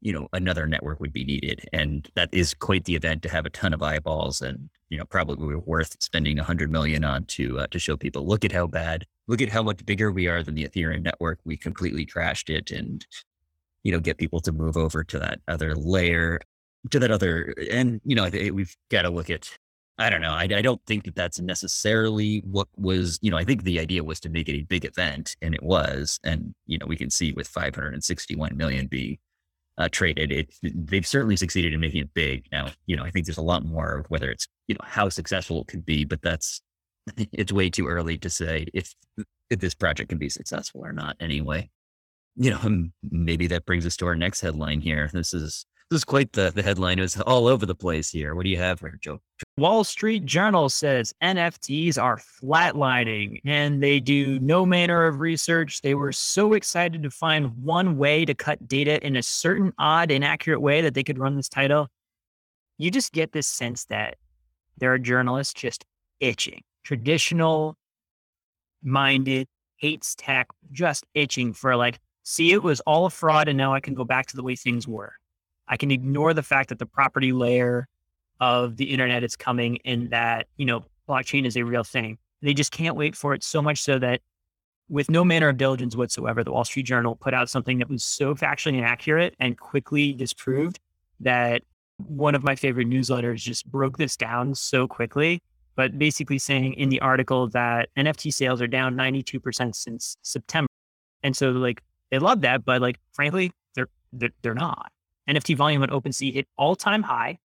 you 0.00 0.12
know 0.12 0.28
another 0.32 0.66
network 0.66 1.00
would 1.00 1.12
be 1.12 1.24
needed 1.24 1.66
and 1.72 2.08
that 2.14 2.28
is 2.32 2.54
quite 2.54 2.84
the 2.84 2.94
event 2.94 3.22
to 3.22 3.28
have 3.28 3.46
a 3.46 3.50
ton 3.50 3.72
of 3.72 3.82
eyeballs 3.82 4.40
and 4.40 4.68
you 4.90 4.98
know 4.98 5.04
probably 5.04 5.56
worth 5.56 5.96
spending 6.00 6.38
a 6.38 6.44
hundred 6.44 6.70
million 6.70 7.04
on 7.04 7.24
to 7.24 7.58
uh, 7.58 7.66
to 7.68 7.78
show 7.78 7.96
people 7.96 8.26
look 8.26 8.44
at 8.44 8.52
how 8.52 8.66
bad 8.66 9.04
look 9.26 9.42
at 9.42 9.48
how 9.48 9.62
much 9.62 9.84
bigger 9.84 10.10
we 10.12 10.28
are 10.28 10.42
than 10.42 10.54
the 10.54 10.66
ethereum 10.66 11.02
network 11.02 11.38
we 11.44 11.56
completely 11.56 12.06
trashed 12.06 12.54
it 12.54 12.70
and 12.70 13.06
you 13.82 13.92
know 13.92 14.00
get 14.00 14.18
people 14.18 14.40
to 14.40 14.52
move 14.52 14.76
over 14.76 15.02
to 15.02 15.18
that 15.18 15.40
other 15.48 15.74
layer 15.74 16.40
to 16.90 16.98
that 16.98 17.10
other 17.10 17.54
and 17.70 18.00
you 18.04 18.14
know 18.14 18.28
we've 18.52 18.76
got 18.90 19.02
to 19.02 19.10
look 19.10 19.30
at 19.30 19.50
I 20.00 20.10
don't 20.10 20.20
know. 20.20 20.30
I, 20.30 20.42
I 20.44 20.62
don't 20.62 20.80
think 20.86 21.04
that 21.04 21.16
that's 21.16 21.40
necessarily 21.40 22.38
what 22.44 22.68
was, 22.76 23.18
you 23.20 23.32
know, 23.32 23.36
I 23.36 23.42
think 23.42 23.64
the 23.64 23.80
idea 23.80 24.04
was 24.04 24.20
to 24.20 24.28
make 24.28 24.48
it 24.48 24.56
a 24.56 24.62
big 24.62 24.84
event 24.84 25.36
and 25.42 25.54
it 25.54 25.62
was. 25.62 26.20
And, 26.22 26.54
you 26.66 26.78
know, 26.78 26.86
we 26.86 26.96
can 26.96 27.10
see 27.10 27.32
with 27.32 27.48
561 27.48 28.56
million 28.56 28.86
be 28.86 29.18
uh, 29.78 29.88
traded. 29.90 30.32
It, 30.32 30.54
they've 30.62 31.06
certainly 31.06 31.36
succeeded 31.36 31.72
in 31.72 31.80
making 31.80 32.02
it 32.02 32.14
big. 32.14 32.46
Now, 32.50 32.70
you 32.86 32.96
know, 32.96 33.04
I 33.04 33.10
think 33.10 33.26
there's 33.26 33.38
a 33.38 33.42
lot 33.42 33.64
more 33.64 33.98
of 33.98 34.06
whether 34.08 34.30
it's, 34.30 34.46
you 34.66 34.74
know, 34.74 34.84
how 34.84 35.08
successful 35.08 35.62
it 35.62 35.68
could 35.68 35.86
be, 35.86 36.04
but 36.04 36.20
that's, 36.20 36.60
it's 37.32 37.52
way 37.52 37.70
too 37.70 37.86
early 37.86 38.18
to 38.18 38.28
say 38.28 38.66
if, 38.74 38.92
if 39.50 39.60
this 39.60 39.74
project 39.74 40.10
can 40.10 40.18
be 40.18 40.28
successful 40.28 40.84
or 40.84 40.92
not 40.92 41.16
anyway. 41.20 41.70
You 42.36 42.50
know, 42.50 42.88
maybe 43.10 43.46
that 43.48 43.66
brings 43.66 43.86
us 43.86 43.96
to 43.98 44.06
our 44.06 44.16
next 44.16 44.40
headline 44.40 44.80
here. 44.80 45.08
This 45.12 45.32
is 45.32 45.64
this 45.90 45.98
is 45.98 46.04
quite 46.04 46.32
the, 46.32 46.50
the 46.54 46.62
headline. 46.62 46.98
It's 46.98 47.18
all 47.18 47.46
over 47.46 47.64
the 47.64 47.74
place 47.74 48.10
here. 48.10 48.34
What 48.34 48.44
do 48.44 48.50
you 48.50 48.58
have 48.58 48.80
here, 48.80 48.98
Joe? 49.00 49.20
Wall 49.56 49.84
Street 49.84 50.26
Journal 50.26 50.68
says 50.68 51.14
NFTs 51.22 52.00
are 52.00 52.18
flatlining 52.18 53.40
and 53.44 53.82
they 53.82 53.98
do 53.98 54.38
no 54.40 54.66
manner 54.66 55.06
of 55.06 55.20
research. 55.20 55.80
They 55.80 55.94
were 55.94 56.12
so 56.12 56.52
excited 56.52 57.02
to 57.02 57.10
find 57.10 57.56
one 57.62 57.96
way 57.96 58.26
to 58.26 58.34
cut 58.34 58.68
data 58.68 59.04
in 59.04 59.16
a 59.16 59.22
certain 59.22 59.72
odd, 59.78 60.10
inaccurate 60.10 60.60
way 60.60 60.82
that 60.82 60.92
they 60.92 61.02
could 61.02 61.18
run 61.18 61.36
this 61.36 61.48
title. 61.48 61.88
You 62.76 62.90
just 62.90 63.12
get 63.12 63.32
this 63.32 63.46
sense 63.46 63.86
that 63.86 64.16
there 64.76 64.92
are 64.92 64.98
journalists 64.98 65.54
just 65.54 65.86
itching, 66.20 66.62
traditional 66.84 67.76
minded, 68.82 69.48
hates 69.76 70.14
tech, 70.16 70.48
just 70.70 71.06
itching 71.14 71.54
for 71.54 71.76
like 71.76 71.98
see 72.24 72.52
it 72.52 72.62
was 72.62 72.80
all 72.80 73.06
a 73.06 73.10
fraud 73.10 73.48
and 73.48 73.56
now 73.56 73.72
I 73.72 73.80
can 73.80 73.94
go 73.94 74.04
back 74.04 74.26
to 74.26 74.36
the 74.36 74.42
way 74.42 74.54
things 74.54 74.86
were. 74.86 75.14
I 75.68 75.76
can 75.76 75.90
ignore 75.90 76.34
the 76.34 76.42
fact 76.42 76.70
that 76.70 76.78
the 76.78 76.86
property 76.86 77.32
layer 77.32 77.86
of 78.40 78.76
the 78.76 78.84
internet 78.84 79.22
is 79.22 79.36
coming 79.36 79.78
and 79.84 80.10
that, 80.10 80.46
you 80.56 80.64
know, 80.64 80.84
blockchain 81.08 81.46
is 81.46 81.56
a 81.56 81.62
real 81.62 81.84
thing. 81.84 82.18
They 82.42 82.54
just 82.54 82.72
can't 82.72 82.96
wait 82.96 83.16
for 83.16 83.34
it 83.34 83.42
so 83.42 83.60
much 83.60 83.82
so 83.82 83.98
that 83.98 84.20
with 84.88 85.10
no 85.10 85.24
manner 85.24 85.48
of 85.48 85.56
diligence 85.56 85.96
whatsoever, 85.96 86.42
the 86.42 86.52
Wall 86.52 86.64
Street 86.64 86.86
Journal 86.86 87.16
put 87.16 87.34
out 87.34 87.50
something 87.50 87.78
that 87.78 87.90
was 87.90 88.04
so 88.04 88.34
factually 88.34 88.78
inaccurate 88.78 89.34
and 89.38 89.58
quickly 89.58 90.12
disproved 90.12 90.78
that 91.20 91.62
one 91.98 92.34
of 92.34 92.42
my 92.42 92.54
favorite 92.54 92.88
newsletters 92.88 93.38
just 93.38 93.70
broke 93.70 93.98
this 93.98 94.16
down 94.16 94.54
so 94.54 94.86
quickly. 94.86 95.42
But 95.74 95.98
basically 95.98 96.38
saying 96.38 96.74
in 96.74 96.88
the 96.88 97.00
article 97.00 97.48
that 97.50 97.90
NFT 97.96 98.32
sales 98.32 98.60
are 98.60 98.66
down 98.66 98.96
92% 98.96 99.74
since 99.74 100.16
September. 100.22 100.68
And 101.22 101.36
so 101.36 101.50
like 101.50 101.82
they 102.10 102.18
love 102.18 102.40
that, 102.40 102.64
but 102.64 102.80
like 102.80 102.98
frankly, 103.12 103.52
they're 103.74 103.88
they're, 104.12 104.30
they're 104.42 104.54
not. 104.54 104.90
NFT 105.28 105.56
volume 105.56 105.82
on 105.82 105.88
OpenSea 105.88 106.32
hit 106.32 106.48
all 106.56 106.74
time 106.74 107.02
high, 107.02 107.38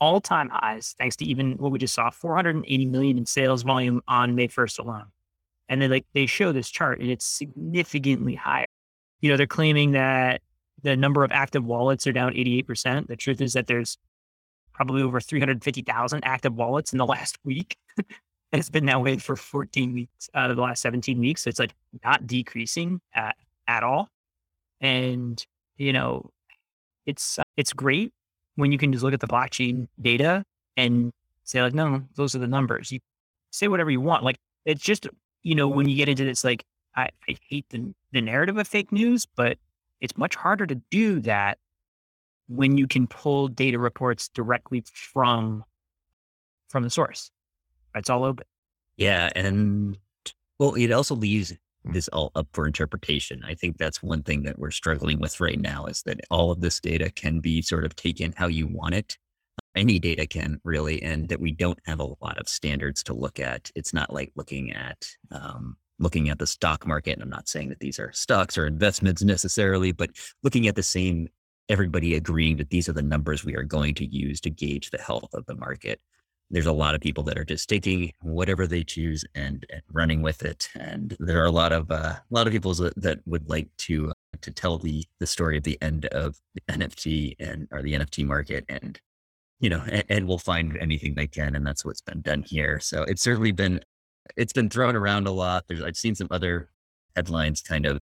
all 0.00 0.20
time 0.20 0.48
highs, 0.50 0.94
thanks 0.98 1.16
to 1.16 1.24
even 1.24 1.52
what 1.58 1.70
we 1.72 1.78
just 1.78 1.94
saw, 1.94 2.10
480 2.10 2.86
million 2.86 3.18
in 3.18 3.26
sales 3.26 3.62
volume 3.62 4.00
on 4.08 4.34
May 4.34 4.48
1st 4.48 4.78
alone. 4.80 5.06
And 5.68 5.80
then 5.80 5.90
like 5.90 6.06
they 6.14 6.26
show 6.26 6.52
this 6.52 6.68
chart 6.68 7.00
and 7.00 7.10
it's 7.10 7.24
significantly 7.24 8.34
higher. 8.34 8.66
You 9.20 9.30
know, 9.30 9.36
they're 9.36 9.46
claiming 9.46 9.92
that 9.92 10.40
the 10.82 10.96
number 10.96 11.22
of 11.22 11.30
active 11.30 11.64
wallets 11.64 12.06
are 12.06 12.12
down 12.12 12.32
88%. 12.32 13.06
The 13.06 13.16
truth 13.16 13.40
is 13.40 13.52
that 13.52 13.66
there's 13.66 13.98
probably 14.72 15.02
over 15.02 15.20
350,000 15.20 16.24
active 16.24 16.54
wallets 16.54 16.92
in 16.92 16.98
the 16.98 17.06
last 17.06 17.38
week. 17.44 17.76
and 17.98 18.06
it's 18.52 18.70
been 18.70 18.86
that 18.86 19.02
way 19.02 19.18
for 19.18 19.36
14 19.36 19.92
weeks 19.92 20.30
out 20.34 20.50
of 20.50 20.56
the 20.56 20.62
last 20.62 20.82
17 20.82 21.18
weeks. 21.20 21.42
So 21.42 21.50
it's 21.50 21.60
like 21.60 21.74
not 22.02 22.26
decreasing 22.26 23.00
at, 23.14 23.36
at 23.68 23.84
all. 23.84 24.08
And, 24.80 25.44
you 25.76 25.92
know, 25.92 26.30
it's, 27.10 27.38
uh, 27.38 27.42
it's 27.56 27.72
great 27.72 28.12
when 28.56 28.72
you 28.72 28.78
can 28.78 28.92
just 28.92 29.04
look 29.04 29.14
at 29.14 29.20
the 29.20 29.26
blockchain 29.26 29.88
data 30.00 30.44
and 30.76 31.12
say 31.44 31.62
like, 31.62 31.74
no, 31.74 32.02
those 32.14 32.34
are 32.34 32.38
the 32.38 32.46
numbers. 32.46 32.90
You 32.92 33.00
say 33.50 33.68
whatever 33.68 33.90
you 33.90 34.00
want. 34.00 34.24
Like 34.24 34.36
it's 34.64 34.82
just, 34.82 35.06
you 35.42 35.54
know, 35.54 35.68
when 35.68 35.88
you 35.88 35.96
get 35.96 36.08
into 36.08 36.24
this, 36.24 36.44
like, 36.44 36.64
I, 36.96 37.08
I 37.28 37.36
hate 37.48 37.66
the, 37.70 37.94
the 38.12 38.20
narrative 38.20 38.58
of 38.58 38.66
fake 38.66 38.92
news, 38.92 39.26
but 39.36 39.58
it's 40.00 40.16
much 40.16 40.34
harder 40.34 40.66
to 40.66 40.74
do 40.90 41.20
that 41.20 41.58
when 42.48 42.76
you 42.76 42.86
can 42.86 43.06
pull 43.06 43.48
data 43.48 43.78
reports 43.78 44.28
directly 44.28 44.82
from 44.92 45.64
from 46.68 46.82
the 46.82 46.90
source. 46.90 47.30
It's 47.94 48.10
all 48.10 48.24
open. 48.24 48.46
Yeah, 48.96 49.30
and 49.34 49.98
well, 50.58 50.74
it 50.74 50.90
also 50.90 51.14
leaves 51.14 51.52
this 51.84 52.08
all 52.08 52.30
up 52.34 52.48
for 52.52 52.66
interpretation. 52.66 53.42
I 53.44 53.54
think 53.54 53.78
that's 53.78 54.02
one 54.02 54.22
thing 54.22 54.42
that 54.42 54.58
we're 54.58 54.70
struggling 54.70 55.20
with 55.20 55.40
right 55.40 55.58
now 55.58 55.86
is 55.86 56.02
that 56.02 56.20
all 56.30 56.50
of 56.50 56.60
this 56.60 56.80
data 56.80 57.10
can 57.10 57.40
be 57.40 57.62
sort 57.62 57.84
of 57.84 57.96
taken 57.96 58.34
how 58.36 58.46
you 58.46 58.66
want 58.66 58.94
it. 58.94 59.16
Any 59.74 59.98
data 59.98 60.26
can 60.26 60.60
really, 60.64 61.02
and 61.02 61.28
that 61.28 61.40
we 61.40 61.52
don't 61.52 61.78
have 61.86 62.00
a 62.00 62.14
lot 62.20 62.38
of 62.38 62.48
standards 62.48 63.02
to 63.04 63.14
look 63.14 63.38
at. 63.38 63.70
It's 63.74 63.94
not 63.94 64.12
like 64.12 64.32
looking 64.36 64.72
at 64.72 65.06
um, 65.30 65.76
looking 65.98 66.30
at 66.30 66.38
the 66.38 66.46
stock 66.46 66.86
market. 66.86 67.12
And 67.12 67.22
I'm 67.22 67.30
not 67.30 67.48
saying 67.48 67.68
that 67.68 67.80
these 67.80 67.98
are 67.98 68.10
stocks 68.12 68.56
or 68.56 68.66
investments 68.66 69.22
necessarily, 69.22 69.92
but 69.92 70.10
looking 70.42 70.66
at 70.66 70.74
the 70.74 70.82
same 70.82 71.28
everybody 71.68 72.16
agreeing 72.16 72.56
that 72.56 72.70
these 72.70 72.88
are 72.88 72.92
the 72.92 73.02
numbers 73.02 73.44
we 73.44 73.54
are 73.54 73.62
going 73.62 73.94
to 73.94 74.04
use 74.04 74.40
to 74.40 74.50
gauge 74.50 74.90
the 74.90 74.98
health 74.98 75.32
of 75.34 75.46
the 75.46 75.54
market 75.54 76.00
there's 76.50 76.66
a 76.66 76.72
lot 76.72 76.94
of 76.94 77.00
people 77.00 77.22
that 77.24 77.38
are 77.38 77.44
just 77.44 77.68
taking 77.68 78.12
whatever 78.22 78.66
they 78.66 78.82
choose 78.82 79.24
and, 79.34 79.64
and 79.70 79.82
running 79.92 80.20
with 80.20 80.44
it. 80.44 80.68
And 80.74 81.16
there 81.20 81.40
are 81.40 81.46
a 81.46 81.52
lot 81.52 81.72
of 81.72 81.90
uh, 81.90 82.14
a 82.18 82.22
lot 82.30 82.46
of 82.46 82.52
people 82.52 82.74
that, 82.74 83.20
would 83.26 83.48
like 83.48 83.68
to 83.78 84.10
uh, 84.10 84.14
to 84.40 84.50
tell 84.50 84.78
the 84.78 85.04
the 85.18 85.26
story 85.26 85.56
of 85.56 85.62
the 85.62 85.78
end 85.80 86.06
of 86.06 86.36
the 86.54 86.62
NFT 86.68 87.36
and 87.38 87.68
or 87.70 87.82
the 87.82 87.94
NFT 87.94 88.26
market, 88.26 88.64
and 88.68 89.00
you 89.60 89.70
know, 89.70 89.82
and, 89.88 90.04
and 90.08 90.26
will 90.26 90.38
find 90.38 90.76
anything 90.78 91.14
they 91.14 91.26
can, 91.26 91.54
and 91.54 91.66
that's 91.66 91.84
what's 91.84 92.00
been 92.00 92.22
done 92.22 92.42
here. 92.42 92.80
So 92.80 93.02
it's 93.02 93.22
certainly 93.22 93.52
been 93.52 93.80
it's 94.36 94.52
been 94.52 94.70
thrown 94.70 94.96
around 94.96 95.26
a 95.26 95.32
lot. 95.32 95.64
There's 95.68 95.82
I've 95.82 95.96
seen 95.96 96.14
some 96.14 96.28
other 96.30 96.70
headlines 97.14 97.60
kind 97.60 97.86
of 97.86 97.98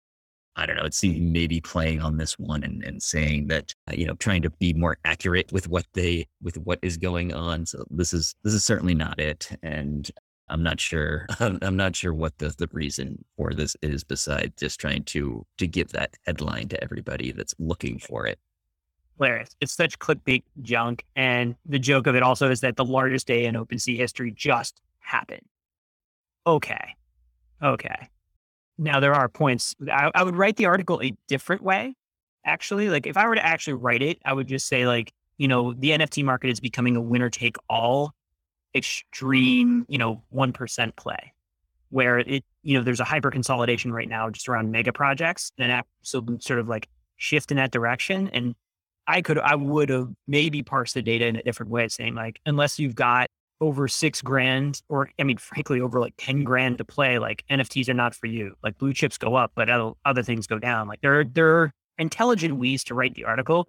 I 0.57 0.65
don't 0.65 0.77
know, 0.77 0.85
it 0.85 0.95
seems 0.95 1.21
maybe 1.21 1.61
playing 1.61 2.01
on 2.01 2.17
this 2.17 2.39
one 2.39 2.65
and, 2.65 2.83
and 2.83 3.03
saying 3.03 3.49
that, 3.49 3.75
uh, 3.89 3.95
you 3.95 4.07
know, 4.07 4.15
trying 4.15 4.41
to 4.43 4.51
be 4.51 4.73
more 4.73 4.97
accurate 5.05 5.53
with 5.53 5.69
what 5.69 5.85
they, 5.93 6.27
with 6.43 6.57
what 6.57 6.79
is 6.81 6.97
going 6.97 7.35
on. 7.35 7.67
So 7.67 7.85
this 7.91 8.15
is, 8.15 8.35
this 8.43 8.55
is 8.55 8.65
certainly 8.65 8.95
not 8.95 9.21
it. 9.21 9.51
And 9.63 10.11
I'm 10.49 10.63
not 10.63 10.81
sure, 10.81 11.27
I'm, 11.41 11.59
I'm 11.61 11.77
not 11.77 11.95
sure 11.95 12.15
what 12.15 12.39
the, 12.39 12.55
the 12.57 12.69
reason 12.73 13.23
for 13.37 13.53
this 13.53 13.77
is 13.83 14.03
besides 14.03 14.55
just 14.59 14.81
trying 14.81 15.05
to, 15.05 15.45
to 15.59 15.67
give 15.67 15.89
that 15.89 16.15
headline 16.25 16.69
to 16.69 16.83
everybody 16.83 17.33
that's 17.33 17.55
looking 17.59 17.99
for 17.99 18.27
it. 18.27 18.39
Hilarious. 19.19 19.51
It's 19.61 19.75
such 19.75 19.99
clickbait 19.99 20.45
junk. 20.63 21.05
And 21.17 21.55
the 21.67 21.79
joke 21.79 22.07
of 22.07 22.15
it 22.15 22.23
also 22.23 22.51
is 22.51 22.61
that 22.61 22.77
the 22.77 22.85
largest 22.85 23.27
day 23.27 23.45
in 23.45 23.55
OpenSea 23.55 23.97
history 23.97 24.31
just 24.31 24.81
happened. 25.01 25.45
Okay. 26.47 26.95
Okay. 27.63 28.09
Now 28.79 29.01
there 29.01 29.15
are 29.15 29.29
points. 29.29 29.75
I, 29.91 30.11
I 30.15 30.23
would 30.23 30.37
write 30.37 30.57
the 30.57 30.67
article 30.67 31.01
a 31.03 31.13
different 31.29 31.63
way. 31.63 31.95
Actually, 32.45 32.89
like 32.89 33.07
if 33.07 33.17
I 33.17 33.27
were 33.27 33.35
to 33.35 33.45
actually 33.45 33.75
write 33.75 34.03
it, 34.03 34.19
I 34.25 34.33
would 34.33 34.47
just 34.47 34.69
say 34.69 34.87
like, 34.87 35.13
you 35.39 35.49
know, 35.49 35.73
the 35.73 35.91
NFT 35.91 36.25
market 36.25 36.51
is 36.51 36.61
becoming 36.61 36.97
a 36.97 37.01
winner 37.01 37.31
take 37.31 37.57
all 37.69 38.13
extreme, 38.75 39.87
you 39.89 39.99
know, 39.99 40.23
1% 40.35 40.97
play 40.97 41.33
where 41.91 42.19
it, 42.19 42.45
you 42.63 42.77
know, 42.77 42.85
there's 42.85 43.01
a 43.01 43.05
hyper 43.05 43.31
consolidation 43.31 43.93
right 43.93 44.09
now 44.09 44.29
just 44.29 44.49
around 44.49 44.71
mega 44.71 44.93
projects 44.93 45.53
and 45.59 45.83
so 46.03 46.25
sort 46.41 46.59
of 46.59 46.69
like 46.69 46.89
shift 47.17 47.51
in 47.51 47.57
that 47.57 47.71
direction. 47.71 48.29
And 48.29 48.55
I 49.07 49.23
could, 49.23 49.39
I 49.39 49.55
would 49.55 49.89
have 49.89 50.09
maybe 50.27 50.63
parsed 50.63 50.95
the 50.95 51.03
data 51.03 51.27
in 51.27 51.37
a 51.37 51.43
different 51.43 51.71
way, 51.71 51.89
saying 51.89 52.15
like, 52.15 52.41
unless 52.45 52.79
you've 52.79 52.95
got 52.95 53.29
over 53.61 53.89
six 53.89 54.21
grand, 54.21 54.83
or 54.89 55.11
I 55.19 55.25
mean, 55.25 55.39
frankly, 55.39 55.81
over 55.81 56.01
like 56.01 56.15
10 56.19 56.45
grand 56.45 56.79
to 56.79 56.85
play, 56.85 57.19
like 57.19 57.45
NFTs 57.51 57.89
are 57.89 57.95
not 57.95 58.15
for 58.15 58.27
you. 58.27 58.55
Like 58.63 58.79
blue 58.79 58.93
chips 58.93 59.19
go 59.19 59.35
up, 59.35 59.53
but 59.55 59.69
other 60.05 60.23
things 60.23 60.47
go 60.47 60.59
down. 60.59 60.89
Like 60.89 61.01
there 61.01 61.21
are, 61.21 61.25
there 61.25 61.57
are 61.59 61.73
intelligent 61.99 62.57
ways 62.57 62.85
to 62.85 62.95
write 62.95 63.15
the 63.15 63.25
article 63.25 63.69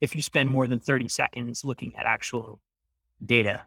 if 0.00 0.16
you 0.16 0.22
spend 0.22 0.50
more 0.50 0.66
than 0.66 0.80
30 0.80 1.08
seconds 1.08 1.64
looking 1.64 1.94
at 1.96 2.06
actual 2.06 2.60
data. 3.24 3.62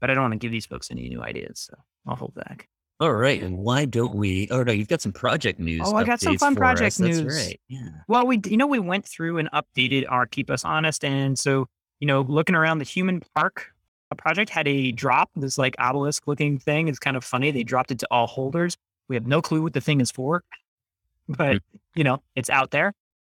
But 0.00 0.10
I 0.10 0.14
don't 0.14 0.24
want 0.24 0.32
to 0.32 0.38
give 0.38 0.52
these 0.52 0.66
folks 0.66 0.90
any 0.90 1.08
new 1.08 1.22
ideas, 1.22 1.60
so 1.60 1.74
I'll 2.06 2.16
hold 2.16 2.34
back. 2.34 2.68
All 3.00 3.12
right. 3.12 3.42
And 3.42 3.58
why 3.58 3.84
don't 3.84 4.14
we? 4.14 4.48
Oh, 4.50 4.62
no, 4.62 4.72
you've 4.72 4.88
got 4.88 5.02
some 5.02 5.12
project 5.12 5.58
news. 5.58 5.82
Oh, 5.84 5.96
I 5.96 6.04
got 6.04 6.20
some 6.20 6.38
fun 6.38 6.54
project 6.54 6.94
us. 6.94 7.00
news. 7.00 7.22
That's 7.22 7.46
right. 7.46 7.60
Yeah. 7.68 7.88
Well, 8.08 8.26
we, 8.26 8.40
you 8.46 8.56
know, 8.56 8.66
we 8.66 8.78
went 8.78 9.06
through 9.06 9.38
and 9.38 9.50
updated 9.50 10.06
our 10.08 10.26
Keep 10.26 10.50
Us 10.50 10.64
Honest. 10.64 11.04
And 11.04 11.38
so, 11.38 11.66
you 12.00 12.06
know, 12.06 12.22
looking 12.22 12.54
around 12.54 12.78
the 12.78 12.84
human 12.84 13.22
park 13.34 13.73
project 14.16 14.50
had 14.50 14.68
a 14.68 14.92
drop, 14.92 15.30
this 15.36 15.58
like 15.58 15.74
obelisk 15.78 16.26
looking 16.26 16.58
thing. 16.58 16.88
It's 16.88 16.98
kind 16.98 17.16
of 17.16 17.24
funny. 17.24 17.50
They 17.50 17.62
dropped 17.62 17.90
it 17.90 17.98
to 18.00 18.08
all 18.10 18.26
holders. 18.26 18.76
We 19.08 19.16
have 19.16 19.26
no 19.26 19.42
clue 19.42 19.62
what 19.62 19.72
the 19.72 19.80
thing 19.80 20.00
is 20.00 20.10
for, 20.10 20.42
but 21.28 21.56
mm-hmm. 21.56 21.76
you 21.94 22.04
know, 22.04 22.22
it's 22.34 22.50
out 22.50 22.70
there. 22.70 22.94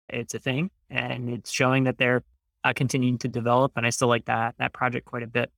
It's 0.10 0.34
a 0.34 0.40
thing 0.40 0.70
and 0.90 1.30
it's 1.30 1.52
showing 1.52 1.86
that 1.86 1.98
they're 1.98 2.24
uh, 2.64 2.74
continuing 2.76 3.18
to 3.20 3.28
develop. 3.28 3.74
And 3.76 3.86
I 3.86 3.90
still 3.90 4.08
like 4.08 4.26
that, 4.26 4.56
that 4.60 4.74
project 4.74 5.06
quite 5.06 5.24
a 5.24 5.28
bit. 5.28 5.52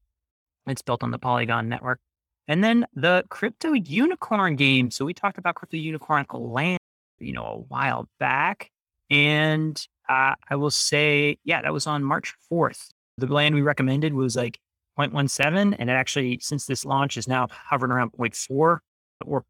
It's 0.68 0.82
built 0.82 1.04
on 1.04 1.12
the 1.12 1.20
Polygon 1.20 1.70
network. 1.70 2.00
And 2.48 2.64
then 2.64 2.86
the 2.94 3.26
crypto 3.30 3.74
unicorn 3.74 4.56
game. 4.56 4.92
So 4.92 5.06
we 5.06 5.14
talked 5.14 5.38
about 5.38 5.56
crypto 5.56 5.78
unicorn 5.78 6.26
land, 6.32 6.80
you 7.20 7.34
know, 7.34 7.46
a 7.46 7.58
while 7.58 8.08
back. 8.20 8.72
And 9.10 9.82
uh, 10.08 10.36
I 10.50 10.56
will 10.56 10.72
say, 10.72 11.38
yeah, 11.44 11.62
that 11.62 11.74
was 11.74 11.88
on 11.88 12.04
March 12.04 12.34
4th. 12.52 12.90
The 13.18 13.28
land 13.28 13.56
we 13.56 13.62
recommended 13.62 14.14
was 14.14 14.36
like 14.36 14.60
0.17. 14.98 15.76
And 15.78 15.90
it 15.90 15.94
actually, 15.94 16.40
since 16.42 16.66
this 16.66 16.86
launch, 16.86 17.18
is 17.18 17.28
now 17.28 17.48
hovering 17.52 17.92
around 17.92 18.12
0.4 18.14 18.80
or 19.26 19.44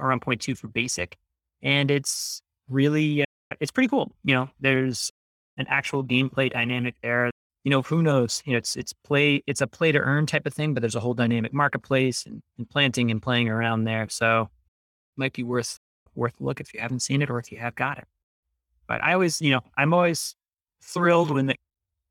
around 0.00 0.20
0.2 0.20 0.56
for 0.56 0.68
basic. 0.68 1.16
And 1.62 1.90
it's 1.90 2.40
really, 2.68 3.22
uh, 3.22 3.56
it's 3.60 3.70
pretty 3.70 3.88
cool. 3.88 4.12
You 4.24 4.34
know, 4.34 4.50
there's 4.60 5.10
an 5.56 5.66
actual 5.68 6.04
gameplay 6.04 6.52
dynamic 6.52 6.94
there. 7.02 7.30
You 7.64 7.70
know, 7.70 7.82
who 7.82 8.02
knows? 8.02 8.42
You 8.44 8.52
know, 8.52 8.58
it's 8.58 8.76
it's 8.76 8.92
play, 8.92 9.42
it's 9.46 9.62
a 9.62 9.66
play 9.66 9.90
to 9.92 9.98
earn 9.98 10.26
type 10.26 10.46
of 10.46 10.52
thing, 10.52 10.74
but 10.74 10.82
there's 10.82 10.96
a 10.96 11.00
whole 11.00 11.14
dynamic 11.14 11.54
marketplace 11.54 12.26
and, 12.26 12.42
and 12.58 12.68
planting 12.68 13.10
and 13.10 13.22
playing 13.22 13.48
around 13.48 13.84
there. 13.84 14.06
So 14.10 14.50
might 15.16 15.32
be 15.32 15.44
worth 15.44 15.78
worth 16.14 16.34
look 16.40 16.60
if 16.60 16.74
you 16.74 16.80
haven't 16.80 17.00
seen 17.00 17.22
it 17.22 17.30
or 17.30 17.38
if 17.38 17.50
you 17.50 17.58
have 17.58 17.74
got 17.74 17.98
it. 17.98 18.04
But 18.86 19.02
I 19.02 19.14
always, 19.14 19.40
you 19.40 19.50
know, 19.50 19.60
I'm 19.76 19.94
always 19.94 20.34
thrilled 20.82 21.30
when 21.30 21.46
the 21.46 21.56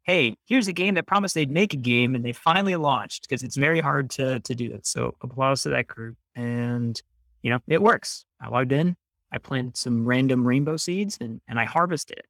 hey, 0.04 0.36
here's 0.46 0.68
a 0.68 0.74
game 0.74 0.96
that 0.96 1.08
promised 1.08 1.36
they'd 1.36 1.52
make 1.52 1.74
a 1.74 1.78
game 1.78 2.16
and 2.16 2.24
they 2.24 2.34
finally 2.34 2.76
launched 2.76 3.24
because 3.24 3.44
it's 3.44 3.56
very 3.56 3.80
hard 3.80 4.10
to 4.12 4.40
to 4.42 4.56
do 4.56 4.70
that. 4.70 4.86
So 4.86 5.16
applause 5.22 5.64
to 5.64 5.70
that 5.70 5.88
group. 5.88 6.18
And 6.36 7.00
you 7.42 7.50
know, 7.50 7.60
it 7.68 7.82
works. 7.82 8.26
I 8.42 8.50
logged 8.50 8.72
in, 8.72 8.96
I 9.32 9.38
planted 9.38 9.78
some 9.78 10.06
random 10.06 10.46
rainbow 10.46 10.78
seeds 10.78 11.18
and, 11.20 11.42
and 11.48 11.60
I 11.60 11.66
harvested 11.66 12.18
it. 12.18 12.26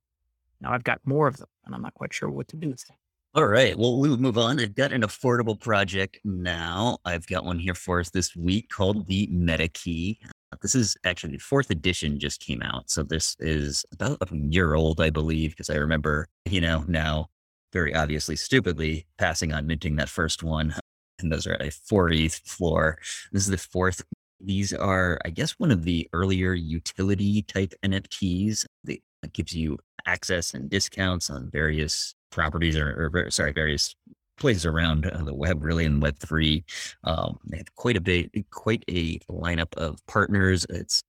Now 0.61 0.73
I've 0.73 0.83
got 0.83 1.01
more 1.05 1.27
of 1.27 1.37
them 1.37 1.49
and 1.65 1.75
I'm 1.75 1.81
not 1.81 1.93
quite 1.93 2.13
sure 2.13 2.29
what 2.29 2.47
to 2.49 2.55
do 2.55 2.69
with 2.69 2.85
them. 2.87 2.97
All 3.35 3.47
right. 3.47 3.75
Well, 3.75 3.97
we'll 3.97 4.17
move 4.17 4.37
on. 4.37 4.59
I've 4.59 4.75
got 4.75 4.93
an 4.93 5.01
affordable 5.01 5.59
project 5.59 6.19
now. 6.23 6.99
I've 7.03 7.25
got 7.25 7.43
one 7.43 7.57
here 7.57 7.73
for 7.73 7.99
us 7.99 8.11
this 8.11 8.35
week 8.35 8.69
called 8.69 9.07
the 9.07 9.27
MetaKey. 9.33 10.19
Uh, 10.23 10.57
this 10.61 10.75
is 10.75 10.95
actually 11.03 11.33
the 11.33 11.39
fourth 11.39 11.71
edition 11.71 12.19
just 12.19 12.41
came 12.41 12.61
out. 12.61 12.91
So 12.91 13.01
this 13.01 13.35
is 13.39 13.85
about 13.91 14.19
a 14.21 14.37
year 14.37 14.75
old, 14.75 15.01
I 15.01 15.09
believe, 15.09 15.49
because 15.49 15.71
I 15.71 15.75
remember, 15.75 16.27
you 16.45 16.61
know, 16.61 16.85
now 16.87 17.29
very 17.73 17.93
obviously 17.93 18.35
stupidly 18.35 19.05
passing 19.17 19.51
on 19.51 19.67
minting 19.67 19.97
that 19.97 20.09
first 20.09 20.43
one. 20.43 20.73
And 21.19 21.31
those 21.31 21.47
are 21.47 21.57
a 21.59 21.71
4 21.71 22.11
ETH 22.11 22.35
floor. 22.45 22.97
This 23.31 23.43
is 23.43 23.49
the 23.49 23.57
fourth. 23.57 24.03
These 24.39 24.73
are, 24.73 25.19
I 25.25 25.29
guess, 25.29 25.51
one 25.59 25.71
of 25.71 25.83
the 25.83 26.07
earlier 26.13 26.53
utility 26.53 27.41
type 27.41 27.73
NFTs 27.83 28.65
that 28.85 28.99
gives 29.33 29.55
you 29.55 29.79
access 30.05 30.53
and 30.53 30.69
discounts 30.69 31.29
on 31.29 31.49
various 31.49 32.13
properties 32.29 32.77
or, 32.77 33.11
or 33.15 33.31
sorry, 33.31 33.53
various 33.53 33.95
places 34.37 34.65
around 34.65 35.05
uh, 35.05 35.23
the 35.23 35.33
web, 35.33 35.63
really 35.63 35.85
in 35.85 35.99
Web 35.99 36.17
three. 36.19 36.65
Um, 37.03 37.39
they 37.45 37.57
have 37.57 37.73
quite 37.75 37.95
a 37.95 38.01
bit, 38.01 38.31
quite 38.51 38.83
a 38.89 39.19
lineup 39.29 39.73
of 39.75 40.05
partners. 40.07 40.65
It's 40.69 41.01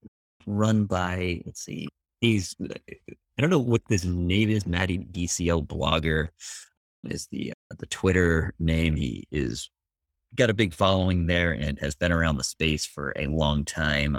run 0.47 0.85
by 0.85 1.41
let's 1.47 1.65
see, 1.65 1.89
he's 2.25 2.57
I 2.61 3.41
don't 3.43 3.51
know 3.51 3.59
what 3.59 3.83
this 3.89 4.05
name 4.05 4.51
is. 4.51 4.67
Matty 4.67 4.99
DCL 4.99 5.67
blogger 5.67 6.29
is 7.05 7.27
the 7.31 7.53
uh, 7.53 7.75
the 7.79 7.87
Twitter 7.87 8.55
name. 8.59 8.97
He 8.97 9.27
is 9.31 9.71
got 10.35 10.51
a 10.51 10.55
big 10.55 10.75
following 10.75 11.27
there 11.27 11.53
and 11.53 11.79
has 11.79 11.95
been 11.95 12.13
around 12.13 12.37
the 12.39 12.45
space 12.45 12.87
for 12.87 13.13
a 13.17 13.27
long 13.27 13.65
time. 13.65 14.19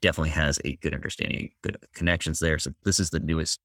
Definitely 0.00 0.30
has 0.30 0.60
a 0.64 0.76
good 0.76 0.94
understanding, 0.94 1.50
good 1.62 1.76
connections 1.94 2.38
there. 2.38 2.58
So 2.58 2.72
this 2.84 3.00
is 3.00 3.10
the 3.10 3.20
newest 3.20 3.60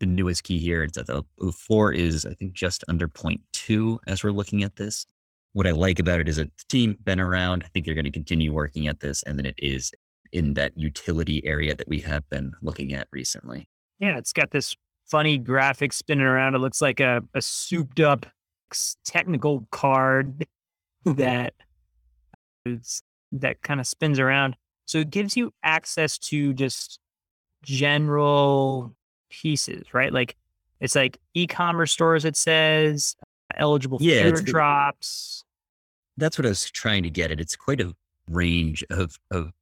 the 0.00 0.06
newest 0.06 0.44
key 0.44 0.58
here. 0.58 0.82
It's 0.82 0.96
that 0.96 1.06
the 1.06 1.52
four 1.52 1.92
is, 1.92 2.26
I 2.26 2.34
think, 2.34 2.54
just 2.54 2.84
under 2.88 3.08
two 3.52 4.00
as 4.06 4.24
we're 4.24 4.32
looking 4.32 4.64
at 4.64 4.76
this. 4.76 5.06
What 5.52 5.66
I 5.66 5.70
like 5.70 5.98
about 5.98 6.18
it 6.18 6.28
is 6.28 6.36
that 6.36 6.50
the 6.56 6.64
team 6.68 6.96
been 7.04 7.20
around. 7.20 7.62
I 7.64 7.68
think 7.68 7.86
they're 7.86 7.94
going 7.94 8.06
to 8.06 8.10
continue 8.10 8.52
working 8.52 8.88
at 8.88 9.00
this, 9.00 9.22
and 9.22 9.38
then 9.38 9.46
it 9.46 9.54
is 9.58 9.92
in 10.32 10.54
that 10.54 10.76
utility 10.76 11.44
area 11.46 11.74
that 11.74 11.88
we 11.88 12.00
have 12.00 12.28
been 12.30 12.52
looking 12.62 12.92
at 12.92 13.08
recently. 13.12 13.68
Yeah, 13.98 14.16
it's 14.18 14.32
got 14.32 14.50
this 14.50 14.74
funny 15.06 15.38
graphic 15.38 15.92
spinning 15.92 16.26
around. 16.26 16.54
It 16.54 16.58
looks 16.58 16.80
like 16.80 17.00
a, 17.00 17.22
a 17.34 17.42
souped 17.42 18.00
up 18.00 18.26
technical 19.04 19.66
card 19.70 20.46
that 21.04 21.54
that 23.32 23.62
kind 23.62 23.80
of 23.80 23.86
spins 23.86 24.18
around. 24.18 24.56
So 24.86 24.98
it 24.98 25.10
gives 25.10 25.36
you 25.36 25.52
access 25.62 26.18
to 26.18 26.52
just 26.54 26.98
general 27.62 28.94
pieces, 29.30 29.94
right? 29.94 30.12
Like 30.12 30.36
it's 30.80 30.94
like 30.94 31.18
e-commerce 31.34 31.92
stores. 31.92 32.24
It 32.24 32.36
says 32.36 33.16
eligible 33.56 33.98
yeah, 34.00 34.30
drops. 34.30 35.44
That's 36.16 36.38
what 36.38 36.46
I 36.46 36.50
was 36.50 36.70
trying 36.70 37.04
to 37.04 37.10
get 37.10 37.30
at. 37.30 37.40
It's 37.40 37.56
quite 37.56 37.80
a 37.80 37.94
range 38.28 38.84
of 38.90 39.18
of 39.30 39.52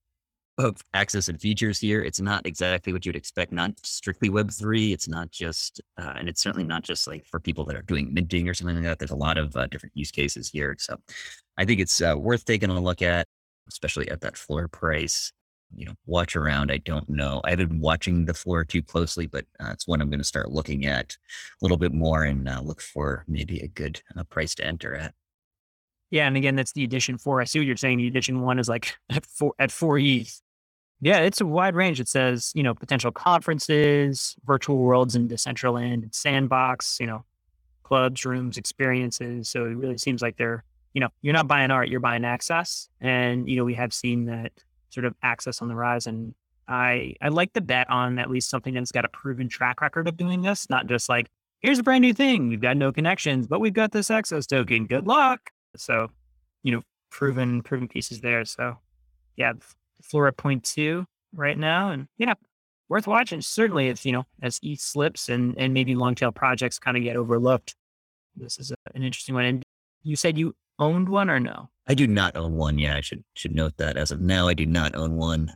of 0.64 0.82
access 0.94 1.28
and 1.28 1.40
features 1.40 1.78
here. 1.78 2.02
It's 2.02 2.20
not 2.20 2.46
exactly 2.46 2.92
what 2.92 3.04
you'd 3.06 3.16
expect. 3.16 3.52
Not 3.52 3.72
strictly 3.84 4.28
Web 4.28 4.50
three. 4.50 4.92
It's 4.92 5.08
not 5.08 5.30
just, 5.30 5.80
uh, 5.98 6.14
and 6.16 6.28
it's 6.28 6.40
certainly 6.40 6.66
not 6.66 6.82
just 6.82 7.06
like 7.06 7.26
for 7.26 7.40
people 7.40 7.64
that 7.66 7.76
are 7.76 7.82
doing 7.82 8.12
minting 8.12 8.48
or 8.48 8.54
something 8.54 8.76
like 8.76 8.84
that. 8.84 8.98
There's 8.98 9.10
a 9.10 9.16
lot 9.16 9.38
of 9.38 9.56
uh, 9.56 9.66
different 9.66 9.96
use 9.96 10.10
cases 10.10 10.48
here. 10.48 10.76
So, 10.78 10.96
I 11.58 11.64
think 11.64 11.80
it's 11.80 12.00
uh, 12.00 12.14
worth 12.16 12.44
taking 12.44 12.70
a 12.70 12.80
look 12.80 13.02
at, 13.02 13.26
especially 13.68 14.08
at 14.10 14.22
that 14.22 14.36
floor 14.36 14.68
price 14.68 15.32
you 15.74 15.86
know, 15.86 15.94
watch 16.06 16.36
around. 16.36 16.70
I 16.70 16.78
don't 16.78 17.08
know. 17.08 17.40
I 17.44 17.50
haven't 17.50 17.68
been 17.68 17.80
watching 17.80 18.24
the 18.24 18.34
floor 18.34 18.64
too 18.64 18.82
closely, 18.82 19.26
but 19.26 19.44
uh, 19.60 19.70
it's 19.72 19.86
one 19.86 20.00
I'm 20.00 20.10
going 20.10 20.20
to 20.20 20.24
start 20.24 20.50
looking 20.50 20.86
at 20.86 21.12
a 21.12 21.64
little 21.64 21.76
bit 21.76 21.92
more 21.92 22.24
and 22.24 22.48
uh, 22.48 22.60
look 22.60 22.80
for 22.80 23.24
maybe 23.28 23.60
a 23.60 23.68
good 23.68 24.02
uh, 24.16 24.24
price 24.24 24.54
to 24.56 24.66
enter 24.66 24.94
at. 24.94 25.14
Yeah, 26.10 26.26
and 26.26 26.36
again, 26.36 26.56
that's 26.56 26.72
the 26.72 26.82
edition 26.82 27.18
four. 27.18 27.40
I 27.40 27.44
see 27.44 27.60
what 27.60 27.66
you're 27.66 27.76
saying. 27.76 27.98
The 27.98 28.08
edition 28.08 28.40
one 28.40 28.58
is 28.58 28.68
like 28.68 28.96
at 29.10 29.24
four 29.26 29.54
at 29.58 29.70
four 29.70 29.98
ETH. 29.98 30.40
Yeah, 31.00 31.20
it's 31.20 31.40
a 31.40 31.46
wide 31.46 31.74
range. 31.74 32.00
It 32.00 32.08
says 32.08 32.52
you 32.54 32.62
know 32.62 32.74
potential 32.74 33.10
conferences, 33.10 34.36
virtual 34.44 34.78
worlds 34.78 35.16
in 35.16 35.28
Decentraland, 35.28 36.14
sandbox. 36.14 36.98
You 37.00 37.06
know, 37.06 37.24
clubs, 37.82 38.24
rooms, 38.24 38.56
experiences. 38.56 39.48
So 39.48 39.64
it 39.64 39.76
really 39.76 39.98
seems 39.98 40.22
like 40.22 40.36
they're 40.36 40.64
you 40.94 41.00
know 41.00 41.08
you're 41.22 41.34
not 41.34 41.48
buying 41.48 41.70
art, 41.70 41.88
you're 41.88 42.00
buying 42.00 42.24
access, 42.24 42.88
and 43.00 43.48
you 43.48 43.56
know 43.56 43.64
we 43.64 43.74
have 43.74 43.92
seen 43.92 44.26
that 44.26 44.52
sort 44.90 45.04
of 45.04 45.14
access 45.22 45.62
on 45.62 45.68
the 45.68 45.74
rise. 45.74 46.06
And 46.06 46.34
I 46.68 47.14
I 47.20 47.28
like 47.28 47.52
the 47.52 47.60
bet 47.60 47.88
on 47.90 48.18
at 48.18 48.30
least 48.30 48.50
something 48.50 48.74
that's 48.74 48.92
got 48.92 49.04
a 49.04 49.08
proven 49.08 49.48
track 49.48 49.80
record 49.80 50.06
of 50.06 50.16
doing 50.16 50.42
this, 50.42 50.68
not 50.70 50.86
just 50.86 51.08
like 51.08 51.28
here's 51.60 51.78
a 51.78 51.82
brand 51.82 52.02
new 52.02 52.14
thing. 52.14 52.48
We've 52.48 52.60
got 52.60 52.76
no 52.76 52.92
connections, 52.92 53.46
but 53.46 53.60
we've 53.60 53.72
got 53.72 53.92
this 53.92 54.10
access 54.10 54.46
token. 54.46 54.86
Good 54.86 55.06
luck. 55.06 55.50
So, 55.76 56.08
you 56.62 56.72
know, 56.72 56.82
proven 57.10 57.62
proven 57.62 57.88
pieces 57.88 58.20
there. 58.20 58.44
So, 58.44 58.76
yeah, 59.36 59.52
floor 60.02 60.28
at 60.28 60.36
point 60.36 60.64
two 60.64 61.06
right 61.34 61.58
now, 61.58 61.90
and 61.90 62.08
yeah, 62.18 62.34
worth 62.88 63.06
watching. 63.06 63.40
Certainly, 63.40 63.88
if 63.88 64.04
you 64.04 64.12
know 64.12 64.24
as 64.42 64.58
ETH 64.62 64.80
slips 64.80 65.28
and 65.28 65.54
and 65.58 65.72
maybe 65.74 65.94
long 65.94 66.14
tail 66.14 66.32
projects 66.32 66.78
kind 66.78 66.96
of 66.96 67.02
get 67.02 67.16
overlooked, 67.16 67.74
this 68.36 68.58
is 68.58 68.70
a, 68.70 68.76
an 68.94 69.02
interesting 69.02 69.34
one. 69.34 69.44
And 69.44 69.62
you 70.02 70.16
said 70.16 70.38
you 70.38 70.54
owned 70.78 71.08
one 71.08 71.30
or 71.30 71.40
no? 71.40 71.70
I 71.86 71.94
do 71.94 72.06
not 72.06 72.36
own 72.36 72.54
one. 72.54 72.78
Yeah, 72.78 72.96
I 72.96 73.00
should 73.00 73.24
should 73.34 73.54
note 73.54 73.76
that 73.78 73.96
as 73.96 74.10
of 74.10 74.20
now, 74.20 74.48
I 74.48 74.54
do 74.54 74.66
not 74.66 74.94
own 74.94 75.16
one. 75.16 75.52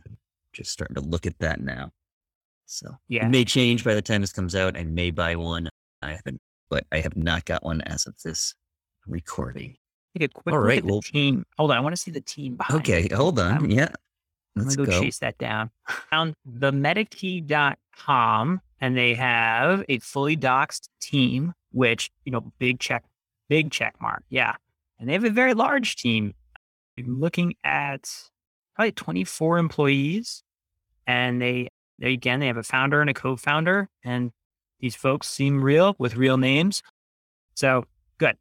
Just 0.53 0.71
starting 0.71 0.95
to 0.95 1.01
look 1.01 1.25
at 1.25 1.37
that 1.39 1.61
now. 1.61 1.91
So 2.65 2.97
yeah, 3.07 3.25
it 3.25 3.29
may 3.29 3.45
change 3.45 3.83
by 3.83 3.93
the 3.93 4.01
time 4.01 4.21
this 4.21 4.33
comes 4.33 4.55
out. 4.55 4.77
I 4.77 4.83
may 4.83 5.11
buy 5.11 5.35
one. 5.35 5.69
I 6.01 6.11
haven't, 6.11 6.39
but 6.69 6.85
I 6.91 6.99
have 6.99 7.15
not 7.15 7.45
got 7.45 7.63
one 7.63 7.81
as 7.81 8.05
of 8.05 8.15
this 8.23 8.55
recording. 9.07 9.75
Take 10.17 10.31
a 10.31 10.33
quick 10.33 10.53
All 10.53 10.59
right, 10.59 10.83
well, 10.83 11.01
team. 11.01 11.45
Hold 11.57 11.71
on, 11.71 11.77
I 11.77 11.79
want 11.81 11.95
to 11.95 12.01
see 12.01 12.11
the 12.11 12.21
team. 12.21 12.57
Okay, 12.71 13.09
hold 13.13 13.37
on. 13.39 13.51
I'm, 13.51 13.69
yeah, 13.69 13.89
let's 14.55 14.75
go, 14.75 14.85
go, 14.85 14.99
chase 15.01 15.19
that 15.19 15.37
down. 15.37 15.69
Found 16.09 16.35
the 16.45 16.71
metakey.com 16.71 18.61
and 18.81 18.97
they 18.97 19.13
have 19.15 19.83
a 19.89 19.99
fully 19.99 20.37
doxed 20.37 20.89
team, 21.01 21.53
which 21.71 22.11
you 22.23 22.31
know, 22.31 22.51
big 22.59 22.79
check, 22.79 23.03
big 23.49 23.71
check 23.71 23.95
mark. 24.01 24.23
Yeah, 24.29 24.55
and 24.99 25.09
they 25.09 25.13
have 25.13 25.23
a 25.23 25.29
very 25.29 25.53
large 25.53 25.95
team. 25.95 26.33
looking 26.97 27.55
at 27.63 28.09
probably 28.75 28.91
24 28.91 29.57
employees, 29.57 30.43
and 31.07 31.41
they, 31.41 31.69
they 31.99 32.13
again 32.13 32.39
they 32.39 32.47
have 32.47 32.57
a 32.57 32.63
founder 32.63 33.01
and 33.01 33.09
a 33.09 33.13
co-founder, 33.13 33.89
and 34.03 34.31
these 34.79 34.95
folks 34.95 35.27
seem 35.27 35.63
real 35.63 35.95
with 35.97 36.15
real 36.15 36.37
names. 36.37 36.83
So 37.55 37.85
good. 38.17 38.37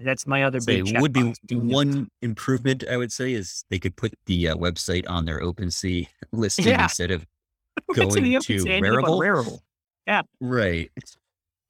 That's 0.00 0.26
my 0.26 0.42
other 0.42 0.60
big. 0.60 1.00
Would 1.00 1.12
be 1.12 1.34
one 1.50 2.08
improvement 2.20 2.84
I 2.90 2.96
would 2.96 3.12
say 3.12 3.32
is 3.32 3.64
they 3.70 3.78
could 3.78 3.96
put 3.96 4.14
the 4.26 4.48
uh, 4.48 4.56
website 4.56 5.08
on 5.08 5.24
their 5.24 5.40
OpenSea 5.40 6.08
listing 6.32 6.66
yeah. 6.66 6.84
instead 6.84 7.10
of 7.10 7.24
going 7.94 8.10
to, 8.10 8.40
to 8.40 8.64
Rarible. 8.64 9.20
Rarible. 9.20 9.60
Yeah. 10.06 10.22
Right. 10.40 10.90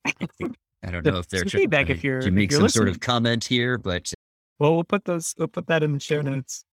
I 0.07 0.91
don't 0.91 1.05
know 1.05 1.19
if 1.19 1.29
they're 1.29 1.45
feedback 1.45 1.89
if 1.89 2.05
you're 2.05 2.21
to 2.21 2.31
make 2.31 2.51
you're 2.51 2.59
some 2.59 2.65
listening. 2.65 2.87
sort 2.87 2.89
of 2.89 3.01
comment 3.01 3.45
here, 3.45 3.79
but 3.79 4.13
well, 4.59 4.75
we'll 4.75 4.85
put 4.85 5.05
those, 5.05 5.35
we'll 5.39 5.49
put 5.49 5.67
that 5.69 5.83
in 5.83 5.93
the 5.93 6.01
show 6.01 6.21
notes 6.21 6.65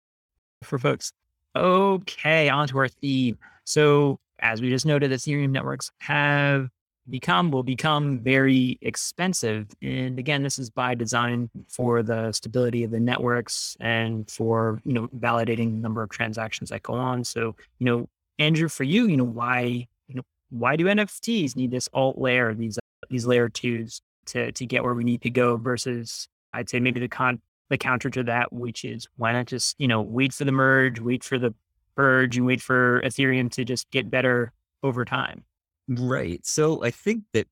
for 0.62 0.78
folks. 0.78 1.12
Okay, 1.56 2.48
on 2.48 2.68
to 2.68 2.78
our 2.78 2.88
theme. 2.88 3.38
So, 3.64 4.18
as 4.40 4.60
we 4.60 4.68
just 4.68 4.86
noted, 4.86 5.10
Ethereum 5.10 5.50
networks 5.50 5.90
have 5.98 6.68
become, 7.08 7.50
will 7.50 7.62
become 7.62 8.20
very 8.20 8.78
expensive. 8.82 9.66
And 9.82 10.18
again, 10.18 10.42
this 10.42 10.58
is 10.58 10.70
by 10.70 10.94
design 10.94 11.50
for 11.68 12.02
the 12.02 12.32
stability 12.32 12.84
of 12.84 12.90
the 12.90 13.00
networks 13.00 13.76
and 13.80 14.30
for, 14.30 14.80
you 14.84 14.92
know, 14.92 15.08
validating 15.08 15.72
the 15.72 15.80
number 15.80 16.02
of 16.02 16.10
transactions 16.10 16.70
that 16.70 16.82
go 16.82 16.94
on. 16.94 17.24
So, 17.24 17.56
you 17.78 17.86
know, 17.86 18.08
Andrew, 18.38 18.68
for 18.68 18.84
you, 18.84 19.06
you 19.06 19.16
know, 19.16 19.24
why, 19.24 19.86
you 20.08 20.14
know, 20.14 20.22
why 20.50 20.76
do 20.76 20.84
NFTs 20.84 21.56
need 21.56 21.70
this 21.70 21.88
alt 21.92 22.18
layer, 22.18 22.54
these, 22.54 22.78
these 23.08 23.26
layer 23.26 23.48
twos 23.48 24.00
to, 24.26 24.52
to 24.52 24.66
get 24.66 24.84
where 24.84 24.94
we 24.94 25.04
need 25.04 25.22
to 25.22 25.30
go 25.30 25.56
versus 25.56 26.28
I'd 26.52 26.68
say 26.68 26.80
maybe 26.80 27.00
the 27.00 27.08
con 27.08 27.40
the 27.68 27.78
counter 27.78 28.10
to 28.10 28.24
that, 28.24 28.52
which 28.52 28.84
is 28.84 29.08
why 29.16 29.32
not 29.32 29.46
just, 29.46 29.76
you 29.78 29.88
know, 29.88 30.02
wait 30.02 30.34
for 30.34 30.44
the 30.44 30.52
merge, 30.52 31.00
wait 31.00 31.22
for 31.22 31.38
the 31.38 31.54
purge, 31.96 32.36
and 32.36 32.44
wait 32.44 32.60
for 32.60 33.00
Ethereum 33.02 33.50
to 33.52 33.64
just 33.64 33.88
get 33.90 34.10
better 34.10 34.52
over 34.82 35.04
time. 35.04 35.44
Right. 35.90 36.44
So 36.46 36.84
I 36.84 36.90
think 36.90 37.24
that 37.32 37.48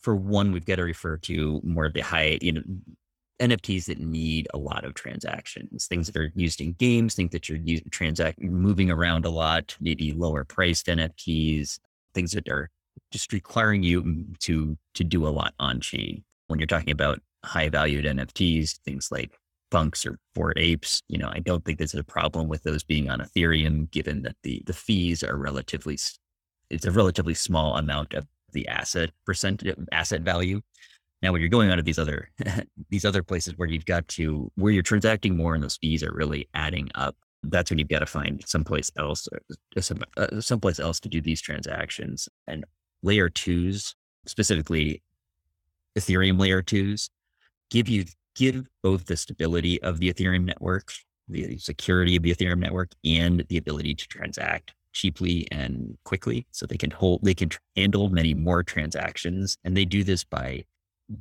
for 0.00 0.14
one, 0.14 0.52
we've 0.52 0.64
got 0.64 0.76
to 0.76 0.84
refer 0.84 1.16
to 1.18 1.60
more 1.64 1.86
of 1.86 1.92
the 1.94 2.00
high, 2.02 2.38
you 2.40 2.52
know, 2.52 2.62
NFTs 3.40 3.86
that 3.86 3.98
need 3.98 4.46
a 4.54 4.58
lot 4.58 4.84
of 4.84 4.94
transactions, 4.94 5.86
things 5.86 6.06
that 6.06 6.16
are 6.16 6.30
used 6.36 6.60
in 6.60 6.72
games, 6.74 7.14
things 7.14 7.30
that 7.32 7.48
you're 7.48 7.58
using 7.58 7.88
transact 7.90 8.40
moving 8.40 8.90
around 8.90 9.24
a 9.24 9.30
lot, 9.30 9.76
maybe 9.80 10.12
lower 10.12 10.44
priced 10.44 10.86
NFTs, 10.86 11.80
things 12.14 12.32
that 12.32 12.48
are 12.48 12.70
just 13.10 13.32
requiring 13.32 13.82
you 13.82 14.02
mm, 14.02 14.38
to 14.40 14.76
to 14.94 15.04
do 15.04 15.26
a 15.26 15.30
lot 15.30 15.54
on 15.58 15.80
chain. 15.80 16.22
When 16.48 16.60
you're 16.60 16.66
talking 16.66 16.92
about 16.92 17.20
high 17.44 17.70
valued 17.70 18.04
NFTs, 18.04 18.78
things 18.84 19.08
like 19.10 19.36
punks 19.70 20.04
or 20.06 20.18
bored 20.34 20.58
apes. 20.58 21.02
You 21.08 21.18
know, 21.18 21.30
I 21.32 21.40
don't 21.40 21.64
think 21.64 21.78
there's 21.78 21.94
a 21.94 22.04
problem 22.04 22.48
with 22.48 22.62
those 22.62 22.84
being 22.84 23.08
on 23.10 23.20
Ethereum, 23.20 23.90
given 23.90 24.22
that 24.22 24.36
the 24.42 24.62
the 24.66 24.74
fees 24.74 25.24
are 25.24 25.36
relatively 25.36 25.96
it's 26.70 26.86
a 26.86 26.90
relatively 26.90 27.34
small 27.34 27.76
amount 27.76 28.14
of 28.14 28.26
the 28.52 28.66
asset 28.68 29.10
percent 29.26 29.66
uh, 29.66 29.74
asset 29.92 30.22
value. 30.22 30.60
Now, 31.22 31.32
when 31.32 31.42
you're 31.42 31.50
going 31.50 31.70
on 31.70 31.76
to 31.76 31.82
these 31.82 31.98
other 31.98 32.30
these 32.90 33.04
other 33.04 33.22
places 33.22 33.54
where 33.56 33.68
you've 33.68 33.86
got 33.86 34.06
to 34.08 34.50
where 34.54 34.72
you're 34.72 34.82
transacting 34.82 35.36
more 35.36 35.54
and 35.54 35.62
those 35.62 35.76
fees 35.76 36.02
are 36.02 36.12
really 36.12 36.48
adding 36.54 36.88
up, 36.94 37.16
that's 37.42 37.70
when 37.70 37.78
you've 37.78 37.88
got 37.88 38.00
to 38.00 38.06
find 38.06 38.42
someplace 38.46 38.90
else, 38.96 39.28
uh, 39.76 39.80
some, 39.80 40.02
uh, 40.16 40.40
someplace 40.40 40.78
else 40.78 41.00
to 41.00 41.08
do 41.08 41.20
these 41.20 41.40
transactions. 41.40 42.28
And 42.46 42.64
layer 43.02 43.28
twos, 43.28 43.94
specifically 44.26 45.02
Ethereum 45.98 46.38
layer 46.38 46.62
twos, 46.62 47.10
give 47.70 47.88
you 47.88 48.04
give 48.34 48.66
both 48.82 49.06
the 49.06 49.16
stability 49.16 49.82
of 49.82 49.98
the 49.98 50.12
Ethereum 50.12 50.44
network, 50.44 50.92
the 51.28 51.58
security 51.58 52.16
of 52.16 52.22
the 52.22 52.34
Ethereum 52.34 52.58
network, 52.58 52.92
and 53.04 53.44
the 53.48 53.56
ability 53.56 53.94
to 53.94 54.08
transact 54.08 54.72
cheaply 54.92 55.46
and 55.50 55.96
quickly. 56.04 56.46
So 56.50 56.66
they 56.66 56.76
can 56.76 56.90
hold, 56.90 57.20
they 57.22 57.34
can 57.34 57.50
handle 57.76 58.10
many 58.10 58.34
more 58.34 58.62
transactions, 58.62 59.56
and 59.64 59.76
they 59.76 59.84
do 59.84 60.04
this 60.04 60.24
by 60.24 60.64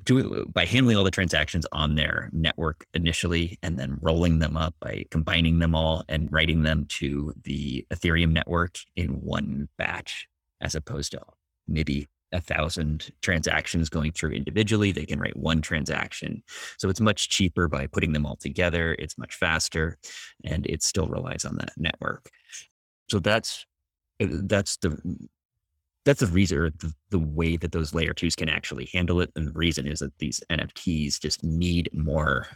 doing 0.04 0.46
by 0.54 0.66
handling 0.66 0.98
all 0.98 1.04
the 1.04 1.12
transactions 1.12 1.66
on 1.72 1.96
their 1.96 2.30
network 2.32 2.86
initially 2.94 3.58
and 3.64 3.80
then 3.80 3.98
rolling 4.02 4.40
them 4.40 4.56
up 4.56 4.76
by 4.80 5.04
combining 5.10 5.60
them 5.60 5.74
all 5.74 6.04
and 6.08 6.32
writing 6.32 6.64
them 6.64 6.86
to 6.90 7.34
the 7.44 7.86
Ethereum 7.92 8.32
network 8.32 8.78
in 8.96 9.10
one 9.22 9.68
batch 9.78 10.28
as 10.62 10.76
opposed 10.76 11.12
to 11.12 11.22
maybe 11.68 12.08
a 12.32 12.40
thousand 12.40 13.10
transactions 13.22 13.90
going 13.90 14.12
through 14.12 14.32
individually. 14.32 14.92
They 14.92 15.06
can 15.06 15.20
write 15.20 15.36
one 15.36 15.62
transaction. 15.62 16.44
So 16.78 16.90
it's 16.90 17.02
much 17.02 17.30
cheaper 17.30 17.68
by 17.68 17.88
putting 17.88 18.14
them 18.14 18.26
all 18.26 18.36
together. 18.36 18.96
It's 19.00 19.18
much 19.18 19.36
faster 19.36 19.98
and 20.44 20.68
it 20.68 20.84
still 20.84 21.08
relies 21.08 21.46
on 21.46 21.56
that 21.58 21.72
network. 21.78 22.30
So 23.10 23.20
that's 23.20 23.66
uh, 24.22 24.28
that's 24.30 24.78
the 24.78 24.98
that's 26.06 26.22
the 26.22 26.28
reason 26.28 26.74
the, 26.80 26.94
the 27.10 27.20
way 27.20 27.58
that 27.58 27.72
those 27.72 27.94
layer 27.94 28.14
twos 28.14 28.36
can 28.36 28.50
actually 28.50 28.90
handle 28.94 29.22
it. 29.22 29.32
And 29.36 29.48
the 29.48 29.52
reason 29.52 29.88
is 29.88 30.00
that 30.00 30.18
these 30.20 30.42
NFTs 30.50 31.20
just 31.20 31.44
need 31.44 31.90
more 31.94 32.48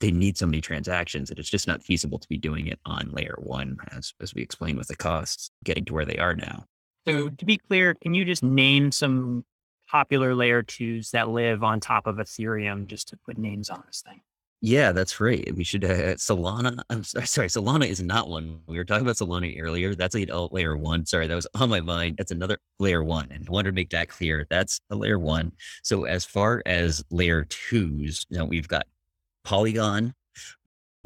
they 0.00 0.10
need 0.10 0.36
so 0.36 0.46
many 0.46 0.60
transactions 0.60 1.28
that 1.28 1.38
it's 1.38 1.48
just 1.48 1.66
not 1.66 1.82
feasible 1.82 2.18
to 2.18 2.28
be 2.28 2.36
doing 2.36 2.66
it 2.66 2.78
on 2.84 3.10
layer 3.12 3.36
one, 3.38 3.76
as 3.92 4.12
as 4.20 4.34
we 4.34 4.42
explained 4.42 4.78
with 4.78 4.88
the 4.88 4.96
costs 4.96 5.50
getting 5.64 5.84
to 5.86 5.94
where 5.94 6.04
they 6.04 6.18
are 6.18 6.34
now. 6.34 6.64
So 7.06 7.28
to 7.28 7.44
be 7.44 7.58
clear, 7.58 7.94
can 7.94 8.14
you 8.14 8.24
just 8.24 8.42
name 8.42 8.92
some 8.92 9.44
popular 9.90 10.34
layer 10.34 10.62
twos 10.62 11.10
that 11.12 11.28
live 11.28 11.62
on 11.62 11.80
top 11.80 12.06
of 12.06 12.16
Ethereum 12.16 12.86
just 12.86 13.08
to 13.08 13.16
put 13.16 13.38
names 13.38 13.70
on 13.70 13.82
this 13.86 14.02
thing? 14.06 14.20
Yeah, 14.60 14.92
that's 14.92 15.20
right. 15.20 15.54
We 15.54 15.62
should 15.62 15.84
uh, 15.84 16.14
Solana. 16.14 16.80
I'm 16.88 17.04
sorry, 17.04 17.48
Solana 17.48 17.86
is 17.86 18.00
not 18.00 18.28
one. 18.30 18.60
We 18.66 18.78
were 18.78 18.84
talking 18.84 19.04
about 19.04 19.16
Solana 19.16 19.54
earlier. 19.60 19.94
That's 19.94 20.14
a 20.14 20.24
layer 20.50 20.76
one. 20.76 21.04
Sorry, 21.04 21.26
that 21.26 21.34
was 21.34 21.46
on 21.54 21.68
my 21.68 21.80
mind. 21.80 22.16
That's 22.16 22.30
another 22.30 22.56
layer 22.78 23.04
one, 23.04 23.28
and 23.30 23.46
I 23.46 23.52
wanted 23.52 23.70
to 23.70 23.74
make 23.74 23.90
that 23.90 24.08
clear. 24.08 24.46
That's 24.48 24.80
a 24.88 24.96
layer 24.96 25.18
one. 25.18 25.52
So 25.82 26.04
as 26.04 26.24
far 26.24 26.62
as 26.64 27.04
layer 27.10 27.44
twos, 27.44 28.24
now 28.30 28.46
we've 28.46 28.66
got 28.66 28.86
Polygon. 29.44 30.14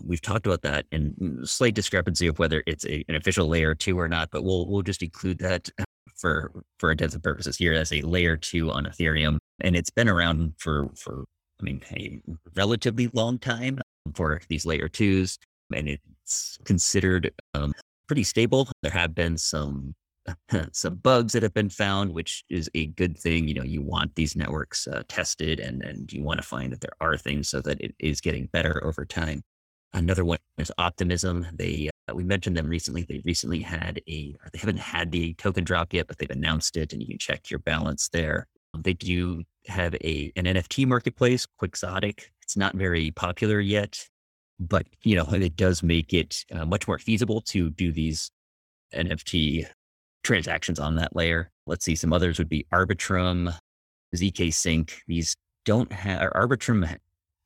We've 0.05 0.23
talked 0.23 0.47
about 0.47 0.63
that 0.63 0.87
and 0.93 1.41
slight 1.49 1.75
discrepancy 1.75 2.29
of 2.29 2.39
whether 2.39 2.63
it's 2.67 2.87
a, 2.87 3.05
an 3.09 3.17
official 3.17 3.49
layer 3.49 3.75
two 3.75 3.99
or 3.99 4.09
not, 4.09 4.31
but 4.31 4.45
we'll 4.45 4.69
we'll 4.69 4.83
just 4.83 5.03
include 5.03 5.39
that 5.41 5.69
for 6.17 6.53
for 6.79 6.93
intents 6.93 7.17
purposes 7.19 7.57
here 7.57 7.73
as 7.73 7.93
a 7.93 8.03
layer 8.03 8.37
two 8.37 8.71
on 8.71 8.85
Ethereum, 8.85 9.39
and 9.61 9.75
it's 9.75 9.91
been 9.91 10.09
around 10.09 10.53
for 10.59 10.91
for 10.95 11.25
I 11.61 11.65
mean 11.65 11.83
a 11.93 12.21
relatively 12.55 13.09
long 13.13 13.39
time 13.39 13.81
for 14.15 14.41
these 14.49 14.65
layer 14.65 14.89
twos, 14.89 15.39
and 15.75 15.89
it's 15.89 16.59
considered 16.65 17.33
um, 17.55 17.73
pretty 18.07 18.25
stable. 18.25 18.69
There 18.83 18.93
have 18.93 19.15
been 19.15 19.37
some 19.37 19.95
some 20.73 20.97
bugs 20.97 21.33
that 21.33 21.43
have 21.43 21.55
been 21.55 21.71
found, 21.71 22.13
which 22.13 22.45
is 22.49 22.71
a 22.75 22.87
good 22.87 23.19
thing. 23.19 23.49
You 23.49 23.55
know, 23.55 23.65
you 23.65 23.83
want 23.83 24.15
these 24.15 24.37
networks 24.37 24.87
uh, 24.87 25.03
tested, 25.09 25.61
and 25.61 25.83
and 25.83 26.13
you 26.13 26.23
want 26.23 26.41
to 26.41 26.47
find 26.47 26.73
that 26.73 26.81
there 26.81 26.97
are 27.01 27.17
things 27.17 27.49
so 27.49 27.61
that 27.63 27.81
it 27.81 27.95
is 27.99 28.21
getting 28.21 28.47
better 28.47 28.85
over 28.85 29.05
time. 29.05 29.43
Another 29.93 30.25
one 30.25 30.39
is 30.59 30.73
Optimism. 30.79 31.47
They 31.55 31.91
uh, 32.09 32.15
we 32.15 32.25
mentioned 32.25 32.57
them 32.57 32.69
recently. 32.69 33.03
They 33.03 33.23
recently 33.25 33.61
had 33.61 34.01
a 34.09 34.35
they 34.53 34.59
haven't 34.59 34.79
had 34.79 35.13
the 35.13 35.35
token 35.35 35.65
drop 35.65 35.93
yet, 35.93 36.07
but 36.07 36.19
they've 36.19 36.31
announced 36.31 36.77
it, 36.77 36.93
and 36.93 37.01
you 37.01 37.09
can 37.09 37.19
check 37.19 37.51
your 37.51 37.61
balance 37.61 38.09
there. 38.09 38.47
They 38.77 38.93
do 38.95 39.45
have 39.67 39.95
a 39.97 40.33
an 40.37 40.45
NFT 40.45 40.87
marketplace, 40.87 41.47
Quixotic. 41.61 42.31
It's 42.43 42.57
not 42.57 42.75
very 42.75 43.11
popular 43.11 43.61
yet, 43.61 44.07
but 44.59 44.87
you 45.03 45.17
know 45.17 45.25
it 45.33 45.57
does 45.57 45.83
make 45.83 46.13
it 46.13 46.45
uh, 46.53 46.65
much 46.65 46.87
more 46.87 46.99
feasible 46.99 47.41
to 47.43 47.71
do 47.71 47.93
these 47.93 48.31
NFT 48.95 49.67
transactions 50.23 50.79
on 50.79 50.97
that 50.97 51.15
layer. 51.15 51.51
Let's 51.67 51.85
see, 51.85 51.95
some 51.95 52.13
others 52.13 52.39
would 52.39 52.49
be 52.49 52.67
Arbitrum, 52.73 53.55
ZK 54.15 54.53
Sync. 54.53 55.03
These 55.07 55.37
don't 55.65 55.93
have 55.93 56.33
Arbitrum 56.33 56.99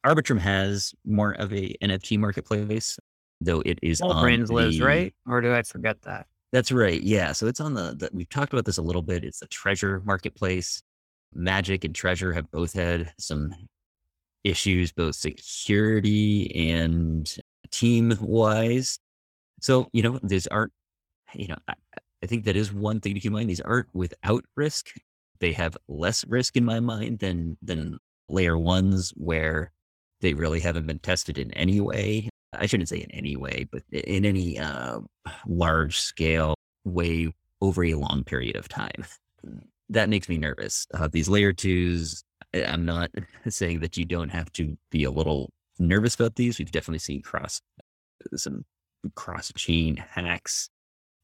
Arbitrum 0.05 0.39
has 0.39 0.95
more 1.05 1.33
of 1.33 1.53
a 1.53 1.75
NFT 1.83 2.19
marketplace, 2.19 2.99
though 3.41 3.61
it 3.61 3.79
is 3.83 4.01
All 4.01 4.13
on 4.13 4.23
brands 4.23 4.49
the, 4.51 4.57
lives, 4.57 4.81
right? 4.81 5.15
Or 5.27 5.41
do 5.41 5.53
I 5.55 5.63
forget 5.63 6.03
that? 6.03 6.27
That's 6.53 6.71
right. 6.71 7.01
Yeah. 7.01 7.33
So 7.33 7.47
it's 7.47 7.61
on 7.61 7.75
the, 7.75 7.95
the 7.97 8.11
we've 8.13 8.29
talked 8.29 8.53
about 8.53 8.65
this 8.65 8.79
a 8.79 8.83
little 8.83 9.03
bit. 9.03 9.25
It's 9.25 9.41
the 9.41 9.47
treasure 9.47 10.03
marketplace. 10.05 10.83
Magic 11.35 11.85
and 11.85 11.95
Treasure 11.95 12.33
have 12.33 12.51
both 12.51 12.73
had 12.73 13.13
some 13.19 13.55
issues, 14.45 14.93
both 14.93 15.15
security 15.15 16.71
and 16.71 17.33
team 17.71 18.17
wise. 18.21 18.99
So, 19.61 19.89
you 19.93 20.03
know, 20.03 20.19
these 20.23 20.47
aren't, 20.47 20.73
you 21.35 21.49
know, 21.49 21.59
I, 21.69 21.75
I 22.23 22.27
think 22.27 22.45
that 22.45 22.57
is 22.57 22.73
one 22.73 23.01
thing 23.01 23.15
to 23.15 23.21
keep 23.21 23.31
in 23.31 23.35
mind. 23.35 23.51
These 23.51 23.61
aren't 23.61 23.89
without 23.95 24.45
risk. 24.57 24.91
They 25.41 25.53
have 25.53 25.77
less 25.89 26.25
risk 26.27 26.57
in 26.57 26.65
my 26.65 26.81
mind 26.81 27.19
than 27.19 27.57
than 27.63 27.99
layer 28.29 28.57
ones 28.57 29.13
where 29.17 29.73
they 30.21 30.35
really 30.35 30.61
haven't 30.61 30.87
been 30.87 31.01
tested 31.01 31.39
in 31.39 31.53
any 31.53 31.81
way. 31.81 32.29
I 32.53 32.67
shouldn't 32.67 32.89
say 32.89 32.99
in 32.99 33.11
any 33.11 33.37
way, 33.37 33.67
but 33.71 33.83
in 33.91 34.25
any 34.25 34.59
uh, 34.59 35.01
large 35.47 35.99
scale 35.99 36.55
way 36.85 37.33
over 37.61 37.85
a 37.85 37.95
long 37.95 38.25
period 38.25 38.57
of 38.57 38.69
time. 38.69 39.05
That 39.93 40.09
makes 40.09 40.29
me 40.29 40.39
nervous. 40.39 40.87
Uh, 40.95 41.09
these 41.09 41.29
layer 41.29 41.53
twos, 41.53 42.25
I'm 42.55 42.85
not 42.87 43.11
saying 43.49 43.81
that 43.81 43.97
you 43.97 44.05
don't 44.07 44.31
have 44.31 44.51
to 44.55 44.77
be 44.91 45.05
a 45.05 45.11
little 45.11 45.51
nervous 45.79 46.15
about 46.15 46.37
these. 46.37 46.59
We've 46.59 46.71
definitely 46.71 46.99
seen 46.99 47.23
cross 47.23 47.61
some 48.37 48.65
cross 49.15 49.53
chain 49.55 49.97
hacks, 49.97 50.71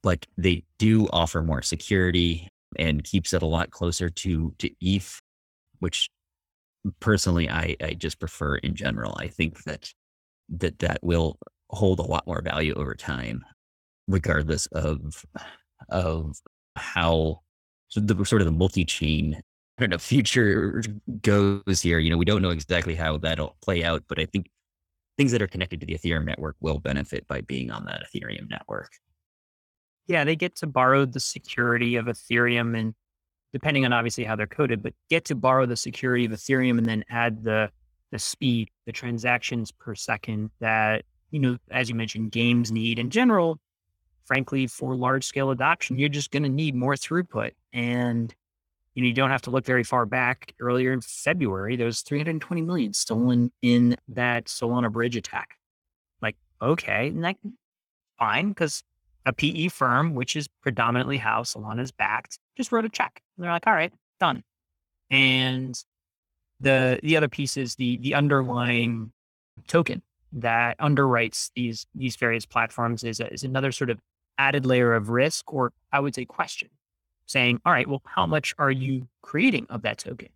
but 0.02 0.26
they 0.36 0.64
do 0.78 1.08
offer 1.12 1.42
more 1.42 1.62
security 1.62 2.48
and 2.78 3.04
keeps 3.04 3.32
it 3.32 3.42
a 3.42 3.46
lot 3.46 3.70
closer 3.70 4.10
to 4.10 4.54
to 4.58 4.70
ETH, 4.80 5.20
which 5.78 6.10
personally 7.00 7.48
I, 7.48 7.74
I 7.82 7.94
just 7.94 8.20
prefer 8.20 8.56
in 8.56 8.74
general. 8.74 9.16
I 9.18 9.28
think 9.28 9.64
that 9.64 9.90
that 10.50 10.78
that 10.80 10.98
will 11.02 11.38
hold 11.70 12.00
a 12.00 12.02
lot 12.02 12.26
more 12.26 12.42
value 12.42 12.74
over 12.74 12.94
time, 12.94 13.44
regardless 14.06 14.66
of 14.66 15.24
of 15.88 16.36
how 16.76 17.40
so 17.88 18.00
the 18.00 18.24
sort 18.24 18.42
of 18.42 18.46
the 18.46 18.52
multi-chain 18.52 19.42
I 19.78 19.82
don't 19.82 19.90
know 19.90 19.98
future 19.98 20.82
goes 21.22 21.80
here. 21.80 22.00
You 22.00 22.10
know, 22.10 22.16
we 22.16 22.24
don't 22.24 22.42
know 22.42 22.50
exactly 22.50 22.96
how 22.96 23.16
that'll 23.18 23.56
play 23.62 23.84
out, 23.84 24.02
but 24.08 24.18
I 24.18 24.26
think 24.26 24.50
things 25.16 25.30
that 25.30 25.40
are 25.40 25.46
connected 25.46 25.80
to 25.80 25.86
the 25.86 25.94
Ethereum 25.94 26.24
network 26.24 26.56
will 26.60 26.80
benefit 26.80 27.28
by 27.28 27.42
being 27.42 27.70
on 27.70 27.84
that 27.84 28.02
Ethereum 28.02 28.50
network. 28.50 28.90
Yeah, 30.08 30.24
they 30.24 30.34
get 30.34 30.56
to 30.56 30.66
borrow 30.66 31.04
the 31.06 31.20
security 31.20 31.94
of 31.94 32.06
Ethereum 32.06 32.76
and 32.76 32.94
depending 33.52 33.84
on 33.84 33.92
obviously 33.92 34.24
how 34.24 34.34
they're 34.34 34.48
coded, 34.48 34.82
but 34.82 34.94
get 35.10 35.24
to 35.26 35.36
borrow 35.36 35.64
the 35.64 35.76
security 35.76 36.24
of 36.24 36.32
Ethereum 36.32 36.78
and 36.78 36.86
then 36.86 37.04
add 37.08 37.44
the 37.44 37.70
the 38.10 38.18
speed, 38.18 38.70
the 38.86 38.92
transactions 38.92 39.70
per 39.70 39.94
second 39.94 40.50
that, 40.60 41.04
you 41.30 41.38
know, 41.38 41.58
as 41.70 41.90
you 41.90 41.94
mentioned, 41.94 42.32
games 42.32 42.72
need 42.72 42.98
in 42.98 43.10
general, 43.10 43.60
frankly, 44.24 44.66
for 44.66 44.96
large 44.96 45.24
scale 45.24 45.50
adoption, 45.50 45.98
you're 45.98 46.08
just 46.08 46.30
going 46.30 46.42
to 46.42 46.48
need 46.48 46.74
more 46.74 46.94
throughput. 46.94 47.52
And, 47.72 48.34
you 48.94 49.02
know, 49.02 49.08
you 49.08 49.14
don't 49.14 49.30
have 49.30 49.42
to 49.42 49.50
look 49.50 49.64
very 49.64 49.84
far 49.84 50.06
back. 50.06 50.54
Earlier 50.60 50.92
in 50.92 51.00
February, 51.00 51.76
there 51.76 51.86
was 51.86 52.02
320 52.02 52.62
million 52.62 52.92
stolen 52.92 53.52
in 53.62 53.96
that 54.08 54.46
Solana 54.46 54.90
bridge 54.90 55.16
attack. 55.16 55.56
Like, 56.20 56.36
okay, 56.62 57.08
and 57.08 57.24
that, 57.24 57.36
fine, 58.18 58.48
because 58.48 58.82
a 59.26 59.32
PE 59.32 59.68
firm, 59.68 60.14
which 60.14 60.34
is 60.36 60.48
predominantly 60.62 61.18
how 61.18 61.42
Solana 61.42 61.80
is 61.80 61.92
backed, 61.92 62.38
just 62.56 62.72
wrote 62.72 62.84
a 62.84 62.88
check. 62.88 63.20
And 63.36 63.44
they're 63.44 63.52
like, 63.52 63.66
all 63.66 63.74
right, 63.74 63.92
done. 64.18 64.42
And 65.10 65.78
the 66.60 66.98
the 67.02 67.16
other 67.16 67.28
piece 67.28 67.56
is 67.56 67.76
the 67.76 67.98
the 67.98 68.14
underlying 68.14 69.12
token 69.66 70.02
that 70.32 70.78
underwrites 70.78 71.50
these 71.54 71.86
these 71.94 72.16
various 72.16 72.46
platforms 72.46 73.04
is, 73.04 73.20
a, 73.20 73.32
is 73.32 73.44
another 73.44 73.72
sort 73.72 73.90
of 73.90 73.98
added 74.38 74.66
layer 74.66 74.94
of 74.94 75.08
risk, 75.08 75.52
or 75.52 75.72
I 75.92 76.00
would 76.00 76.14
say 76.14 76.24
question, 76.24 76.68
saying, 77.28 77.60
all 77.64 77.72
right, 77.72 77.86
well, 77.86 78.02
how 78.04 78.26
much 78.26 78.54
are 78.58 78.70
you 78.70 79.06
creating 79.22 79.66
of 79.70 79.82
that 79.82 79.98
token? 79.98 80.28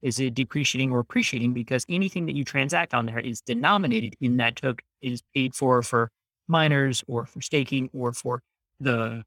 Is 0.00 0.18
it 0.18 0.34
depreciating 0.34 0.90
or 0.90 0.98
appreciating? 0.98 1.52
Because 1.52 1.86
anything 1.88 2.26
that 2.26 2.34
you 2.34 2.44
transact 2.44 2.92
on 2.92 3.06
there 3.06 3.20
is 3.20 3.40
denominated 3.40 4.16
in 4.20 4.38
that 4.38 4.56
token, 4.56 4.84
is 5.00 5.22
paid 5.34 5.54
for 5.54 5.82
for 5.82 6.10
miners 6.48 7.04
or 7.06 7.26
for 7.26 7.40
staking 7.40 7.88
or 7.92 8.12
for 8.12 8.42
the 8.80 9.22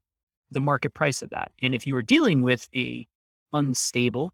the 0.50 0.60
market 0.60 0.94
price 0.94 1.22
of 1.22 1.30
that. 1.30 1.50
And 1.62 1.74
if 1.74 1.86
you 1.86 1.96
are 1.96 2.02
dealing 2.02 2.42
with 2.42 2.68
a 2.74 3.06
unstable, 3.52 4.32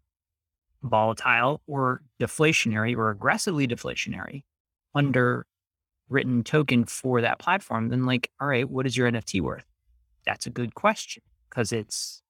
volatile, 0.83 1.61
or 1.67 2.01
deflationary 2.19 2.95
or 2.95 3.09
aggressively 3.09 3.67
deflationary 3.67 4.43
under 4.93 5.45
written 6.09 6.43
token 6.43 6.85
for 6.85 7.21
that 7.21 7.39
platform, 7.39 7.89
then 7.89 8.05
like, 8.05 8.29
all 8.39 8.47
right, 8.47 8.69
what 8.69 8.85
is 8.85 8.95
your 8.97 9.09
NFT 9.09 9.41
worth? 9.41 9.65
That's 10.25 10.45
a 10.45 10.49
good 10.49 10.75
question 10.75 11.23
because 11.49 11.71
its 11.71 12.22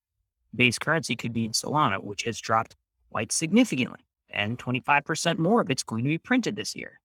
base 0.55 0.79
currency 0.79 1.15
could 1.15 1.33
be 1.33 1.45
in 1.45 1.51
Solana, 1.51 2.03
which 2.03 2.23
has 2.23 2.39
dropped 2.39 2.75
quite 3.11 3.31
significantly. 3.31 3.99
And 4.29 4.57
25% 4.57 5.37
more 5.37 5.61
of 5.61 5.69
it's 5.69 5.83
going 5.83 6.03
to 6.03 6.09
be 6.09 6.17
printed 6.17 6.55
this 6.55 6.75
year. 6.75 6.99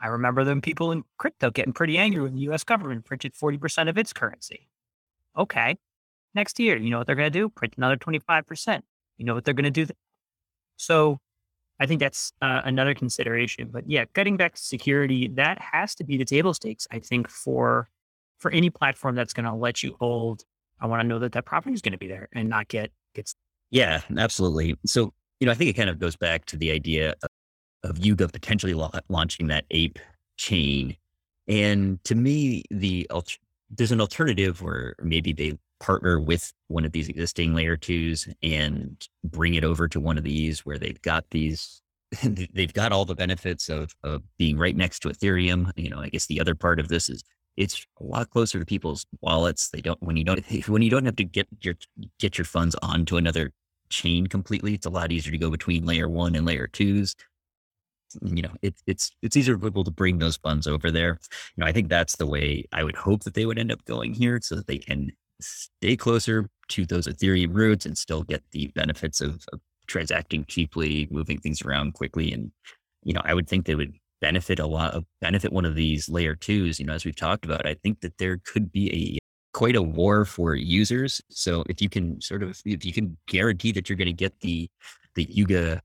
I 0.00 0.08
remember 0.08 0.42
them 0.42 0.60
people 0.60 0.90
in 0.90 1.04
crypto 1.16 1.50
getting 1.50 1.72
pretty 1.72 1.96
angry 1.96 2.22
when 2.22 2.34
the 2.34 2.50
US 2.50 2.64
government 2.64 3.04
printed 3.04 3.34
40% 3.34 3.88
of 3.88 3.96
its 3.96 4.12
currency. 4.12 4.68
Okay. 5.38 5.78
Next 6.34 6.58
year, 6.58 6.76
you 6.76 6.90
know 6.90 6.98
what 6.98 7.06
they're 7.06 7.16
going 7.16 7.32
to 7.32 7.38
do? 7.38 7.48
Print 7.48 7.74
another 7.76 7.96
25%. 7.96 8.82
You 9.16 9.24
know 9.24 9.34
what 9.34 9.44
they're 9.44 9.54
going 9.54 9.64
to 9.64 9.70
do? 9.70 9.86
Th- 9.86 9.96
so 10.76 11.18
I 11.78 11.86
think 11.86 12.00
that's 12.00 12.32
uh, 12.42 12.62
another 12.64 12.94
consideration. 12.94 13.68
But 13.70 13.88
yeah, 13.88 14.04
getting 14.14 14.36
back 14.36 14.54
to 14.54 14.60
security, 14.60 15.28
that 15.34 15.60
has 15.60 15.94
to 15.96 16.04
be 16.04 16.16
the 16.16 16.24
table 16.24 16.54
stakes, 16.54 16.86
I 16.90 16.98
think, 16.98 17.28
for 17.28 17.88
for 18.38 18.50
any 18.50 18.70
platform 18.70 19.14
that's 19.14 19.32
going 19.32 19.46
to 19.46 19.54
let 19.54 19.84
you 19.84 19.96
hold. 20.00 20.44
I 20.82 20.86
want 20.86 21.00
to 21.00 21.06
know 21.06 21.20
that 21.20 21.32
that 21.32 21.46
property 21.46 21.72
is 21.72 21.80
going 21.80 21.92
to 21.92 21.98
be 21.98 22.08
there 22.08 22.28
and 22.32 22.48
not 22.48 22.68
get 22.68 22.90
gets. 23.14 23.34
Yeah, 23.70 24.02
absolutely. 24.18 24.76
So 24.84 25.14
you 25.40 25.46
know, 25.46 25.52
I 25.52 25.54
think 25.54 25.70
it 25.70 25.74
kind 25.74 25.88
of 25.88 25.98
goes 25.98 26.16
back 26.16 26.44
to 26.46 26.56
the 26.56 26.70
idea 26.70 27.14
of, 27.22 27.90
of 27.90 27.98
Yuga 27.98 28.28
potentially 28.28 28.74
la- 28.74 28.90
launching 29.08 29.46
that 29.46 29.64
ape 29.70 29.98
chain, 30.36 30.96
and 31.48 32.02
to 32.04 32.14
me, 32.14 32.64
the 32.70 33.08
there's 33.70 33.92
an 33.92 34.00
alternative 34.00 34.60
where 34.60 34.94
maybe 35.02 35.32
they 35.32 35.58
partner 35.80 36.20
with 36.20 36.52
one 36.68 36.84
of 36.84 36.92
these 36.92 37.08
existing 37.08 37.54
layer 37.54 37.76
twos 37.76 38.28
and 38.42 39.08
bring 39.24 39.54
it 39.54 39.64
over 39.64 39.88
to 39.88 39.98
one 39.98 40.16
of 40.16 40.24
these 40.24 40.60
where 40.60 40.78
they've 40.78 41.02
got 41.02 41.24
these 41.30 41.82
they've 42.22 42.74
got 42.74 42.92
all 42.92 43.04
the 43.04 43.16
benefits 43.16 43.68
of, 43.68 43.92
of 44.04 44.22
being 44.38 44.56
right 44.56 44.76
next 44.76 45.00
to 45.00 45.08
ethereum 45.08 45.72
you 45.74 45.90
know 45.90 45.98
i 45.98 46.08
guess 46.08 46.26
the 46.26 46.40
other 46.40 46.54
part 46.54 46.78
of 46.78 46.86
this 46.86 47.08
is 47.08 47.24
it's 47.56 47.86
a 48.00 48.04
lot 48.04 48.30
closer 48.30 48.58
to 48.58 48.64
people's 48.64 49.06
wallets. 49.20 49.70
They 49.70 49.80
don't 49.80 50.02
when 50.02 50.16
you 50.16 50.24
don't 50.24 50.44
when 50.68 50.82
you 50.82 50.90
don't 50.90 51.04
have 51.04 51.16
to 51.16 51.24
get 51.24 51.48
your 51.60 51.74
get 52.18 52.38
your 52.38 52.44
funds 52.44 52.74
onto 52.82 53.16
another 53.16 53.52
chain 53.88 54.26
completely 54.26 54.72
it's 54.72 54.86
a 54.86 54.90
lot 54.90 55.12
easier 55.12 55.32
to 55.32 55.38
go 55.38 55.50
between 55.50 55.84
layer 55.84 56.08
one 56.08 56.34
and 56.34 56.46
layer 56.46 56.66
twos. 56.66 57.14
You 58.22 58.42
know 58.42 58.52
it's 58.62 58.82
it's 58.86 59.10
it's 59.22 59.36
easier 59.36 59.58
for 59.58 59.66
people 59.66 59.84
to 59.84 59.90
bring 59.90 60.18
those 60.18 60.36
funds 60.36 60.66
over 60.66 60.90
there. 60.90 61.18
You 61.56 61.62
know 61.62 61.66
i 61.66 61.72
think 61.72 61.88
that's 61.88 62.16
the 62.16 62.26
way 62.26 62.64
i 62.72 62.84
would 62.84 62.96
hope 62.96 63.24
that 63.24 63.34
they 63.34 63.46
would 63.46 63.58
end 63.58 63.72
up 63.72 63.84
going 63.84 64.14
here 64.14 64.38
so 64.42 64.54
that 64.56 64.66
they 64.66 64.78
can 64.78 65.12
stay 65.42 65.96
closer 65.96 66.48
to 66.68 66.86
those 66.86 67.06
Ethereum 67.06 67.54
roots 67.54 67.86
and 67.86 67.96
still 67.96 68.22
get 68.22 68.42
the 68.52 68.68
benefits 68.68 69.20
of, 69.20 69.44
of 69.52 69.60
transacting 69.86 70.44
cheaply, 70.46 71.08
moving 71.10 71.38
things 71.38 71.62
around 71.62 71.94
quickly. 71.94 72.32
And, 72.32 72.52
you 73.02 73.12
know, 73.12 73.22
I 73.24 73.34
would 73.34 73.48
think 73.48 73.66
they 73.66 73.74
would 73.74 73.94
benefit 74.22 74.58
a 74.58 74.66
lot 74.66 74.94
of 74.94 75.04
benefit 75.20 75.52
one 75.52 75.66
of 75.66 75.74
these 75.74 76.08
layer 76.08 76.34
twos, 76.34 76.80
you 76.80 76.86
know, 76.86 76.94
as 76.94 77.04
we've 77.04 77.16
talked 77.16 77.44
about, 77.44 77.66
I 77.66 77.74
think 77.74 78.00
that 78.00 78.16
there 78.16 78.38
could 78.46 78.72
be 78.72 79.18
a 79.18 79.18
quite 79.52 79.76
a 79.76 79.82
war 79.82 80.24
for 80.24 80.54
users. 80.54 81.20
So 81.28 81.64
if 81.68 81.82
you 81.82 81.90
can 81.90 82.20
sort 82.22 82.42
of 82.42 82.62
if 82.64 82.84
you 82.86 82.92
can 82.92 83.18
guarantee 83.26 83.72
that 83.72 83.88
you're 83.88 83.98
going 83.98 84.06
to 84.06 84.12
get 84.14 84.40
the 84.40 84.70
the 85.16 85.24
Yuga 85.24 85.82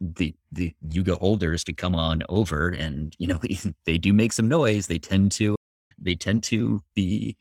the 0.00 0.34
the 0.52 0.74
Yuga 0.90 1.14
holders 1.14 1.64
to 1.64 1.72
come 1.72 1.94
on 1.94 2.22
over 2.28 2.68
and 2.68 3.14
you 3.18 3.28
know 3.28 3.40
they 3.86 3.96
do 3.96 4.12
make 4.12 4.32
some 4.32 4.48
noise, 4.48 4.88
they 4.88 4.98
tend 4.98 5.32
to 5.32 5.56
they 5.98 6.14
tend 6.14 6.42
to 6.44 6.82
be 6.94 7.36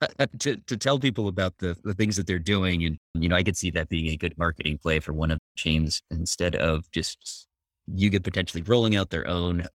to, 0.38 0.56
to 0.56 0.76
tell 0.76 0.98
people 0.98 1.28
about 1.28 1.58
the, 1.58 1.76
the 1.82 1.94
things 1.94 2.16
that 2.16 2.26
they're 2.26 2.38
doing. 2.38 2.84
And, 2.84 2.98
you 3.14 3.28
know, 3.28 3.36
I 3.36 3.42
could 3.42 3.56
see 3.56 3.70
that 3.72 3.88
being 3.88 4.08
a 4.08 4.16
good 4.16 4.36
marketing 4.38 4.78
play 4.78 5.00
for 5.00 5.12
one 5.12 5.30
of 5.30 5.38
the 5.38 5.60
chains 5.60 6.02
instead 6.10 6.54
of 6.54 6.88
just 6.92 7.47
Yuga 7.94 8.20
potentially 8.20 8.62
rolling 8.62 8.96
out 8.96 9.10
their 9.10 9.26
own 9.26 9.66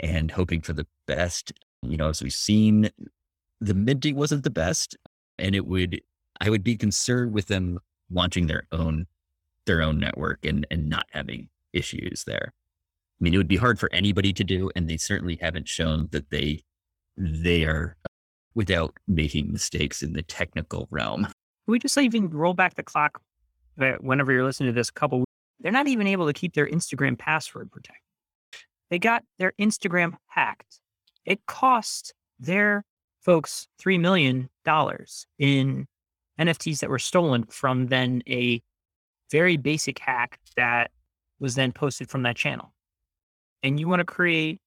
and 0.00 0.30
hoping 0.30 0.60
for 0.60 0.72
the 0.72 0.86
best. 1.06 1.52
You 1.82 1.96
know, 1.96 2.08
as 2.08 2.22
we've 2.22 2.32
seen, 2.32 2.90
the 3.60 3.74
minting 3.74 4.16
wasn't 4.16 4.44
the 4.44 4.50
best. 4.50 4.96
And 5.38 5.54
it 5.54 5.66
would, 5.66 6.00
I 6.40 6.50
would 6.50 6.64
be 6.64 6.76
concerned 6.76 7.32
with 7.32 7.46
them 7.46 7.78
launching 8.10 8.46
their 8.46 8.64
own, 8.72 9.06
their 9.66 9.82
own 9.82 9.98
network 9.98 10.44
and, 10.44 10.66
and 10.70 10.88
not 10.88 11.06
having 11.12 11.48
issues 11.72 12.24
there. 12.24 12.52
I 12.52 13.24
mean, 13.24 13.34
it 13.34 13.38
would 13.38 13.48
be 13.48 13.56
hard 13.56 13.78
for 13.78 13.88
anybody 13.92 14.32
to 14.32 14.42
do, 14.42 14.70
and 14.74 14.88
they 14.88 14.96
certainly 14.96 15.38
haven't 15.40 15.68
shown 15.68 16.08
that 16.10 16.30
they 16.30 16.64
they 17.16 17.64
are 17.64 17.96
without 18.54 18.94
making 19.06 19.52
mistakes 19.52 20.02
in 20.02 20.12
the 20.12 20.22
technical 20.22 20.88
realm. 20.90 21.24
Can 21.24 21.34
we 21.68 21.78
just 21.78 21.96
even 21.96 22.30
roll 22.30 22.54
back 22.54 22.74
the 22.74 22.82
clock 22.82 23.20
whenever 24.00 24.32
you're 24.32 24.44
listening 24.44 24.70
to 24.70 24.74
this 24.74 24.90
couple 24.90 25.24
they're 25.62 25.72
not 25.72 25.88
even 25.88 26.06
able 26.06 26.26
to 26.26 26.32
keep 26.32 26.54
their 26.54 26.66
Instagram 26.66 27.18
password 27.18 27.70
protected. 27.70 28.02
They 28.90 28.98
got 28.98 29.24
their 29.38 29.52
Instagram 29.60 30.14
hacked. 30.26 30.80
It 31.24 31.46
cost 31.46 32.12
their 32.38 32.84
folks 33.20 33.68
$3 33.80 33.98
million 34.00 34.50
in 35.38 35.86
NFTs 36.38 36.80
that 36.80 36.90
were 36.90 36.98
stolen 36.98 37.44
from 37.44 37.86
then 37.86 38.22
a 38.28 38.60
very 39.30 39.56
basic 39.56 39.98
hack 39.98 40.40
that 40.56 40.90
was 41.38 41.54
then 41.54 41.72
posted 41.72 42.10
from 42.10 42.22
that 42.24 42.36
channel. 42.36 42.74
And 43.62 43.78
you 43.78 43.88
want 43.88 44.00
to 44.00 44.04
create 44.04 44.60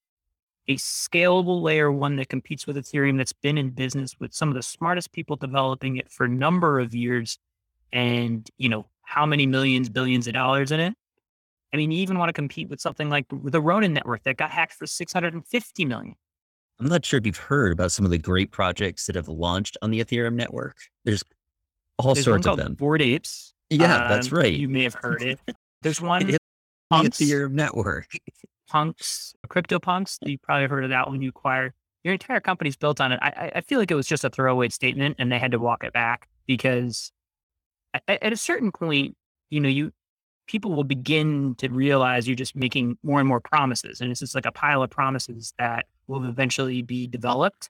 a 0.67 0.75
scalable 0.77 1.61
layer 1.61 1.91
one 1.91 2.15
that 2.15 2.29
competes 2.29 2.65
with 2.65 2.77
Ethereum 2.77 3.17
that's 3.17 3.33
been 3.33 3.57
in 3.57 3.69
business 3.69 4.15
with 4.19 4.33
some 4.33 4.49
of 4.49 4.55
the 4.55 4.63
smartest 4.63 5.11
people 5.11 5.35
developing 5.35 5.97
it 5.97 6.09
for 6.09 6.25
a 6.25 6.29
number 6.29 6.79
of 6.79 6.95
years 6.95 7.37
and, 7.93 8.49
you 8.57 8.69
know, 8.69 8.87
how 9.05 9.25
many 9.25 9.45
millions, 9.45 9.89
billions 9.89 10.27
of 10.27 10.33
dollars 10.33 10.71
in 10.71 10.79
it. 10.79 10.93
I 11.73 11.77
mean, 11.77 11.91
you 11.91 11.99
even 11.99 12.17
want 12.17 12.29
to 12.29 12.33
compete 12.33 12.69
with 12.69 12.79
something 12.79 13.09
like 13.09 13.25
the 13.29 13.61
Ronin 13.61 13.93
network 13.93 14.23
that 14.23 14.37
got 14.37 14.51
hacked 14.51 14.73
for 14.73 14.87
650 14.87 15.85
million. 15.85 16.15
I'm 16.79 16.87
not 16.87 17.05
sure 17.05 17.17
if 17.17 17.25
you've 17.25 17.37
heard 17.37 17.71
about 17.71 17.91
some 17.91 18.05
of 18.05 18.11
the 18.11 18.17
great 18.17 18.51
projects 18.51 19.05
that 19.07 19.15
have 19.15 19.27
launched 19.27 19.77
on 19.81 19.91
the 19.91 20.03
Ethereum 20.03 20.33
network. 20.33 20.77
There's 21.05 21.23
all 21.97 22.13
There's 22.13 22.25
sorts 22.25 22.47
of 22.47 22.57
them. 22.57 22.73
Bored 22.73 23.01
apes. 23.01 23.53
Yeah, 23.69 24.03
um, 24.03 24.09
that's 24.09 24.31
right. 24.31 24.53
You 24.53 24.69
may 24.69 24.83
have 24.83 24.93
heard 24.93 25.21
it. 25.21 25.39
There's 25.81 26.01
one. 26.01 26.25
the 26.25 26.37
Ethereum 26.91 27.51
network. 27.51 28.07
punks, 28.67 29.33
crypto 29.47 29.79
punks. 29.79 30.19
You 30.21 30.37
probably 30.37 30.67
heard 30.67 30.83
of 30.83 30.89
that 30.89 31.09
when 31.09 31.21
you 31.21 31.29
acquired 31.29 31.73
your 32.03 32.13
entire 32.13 32.39
company's 32.39 32.75
built 32.75 33.01
on 33.01 33.11
it. 33.11 33.19
I, 33.21 33.51
I 33.55 33.61
feel 33.61 33.79
like 33.79 33.89
it 33.89 33.95
was 33.95 34.07
just 34.07 34.23
a 34.23 34.29
throwaway 34.29 34.69
statement 34.69 35.15
and 35.17 35.31
they 35.31 35.39
had 35.39 35.51
to 35.51 35.59
walk 35.59 35.83
it 35.83 35.91
back 35.91 36.27
because 36.45 37.11
at, 38.07 38.23
at 38.23 38.33
a 38.33 38.37
certain 38.37 38.71
point, 38.71 39.15
you 39.49 39.59
know, 39.59 39.69
you 39.69 39.91
people 40.47 40.75
will 40.75 40.83
begin 40.83 41.55
to 41.55 41.69
realize 41.69 42.27
you're 42.27 42.35
just 42.35 42.55
making 42.55 42.97
more 43.03 43.19
and 43.19 43.27
more 43.27 43.39
promises. 43.39 44.01
And 44.01 44.11
it's 44.11 44.19
just 44.19 44.35
like 44.35 44.45
a 44.45 44.51
pile 44.51 44.83
of 44.83 44.89
promises 44.89 45.53
that 45.57 45.87
will 46.07 46.23
eventually 46.25 46.81
be 46.81 47.07
developed. 47.07 47.69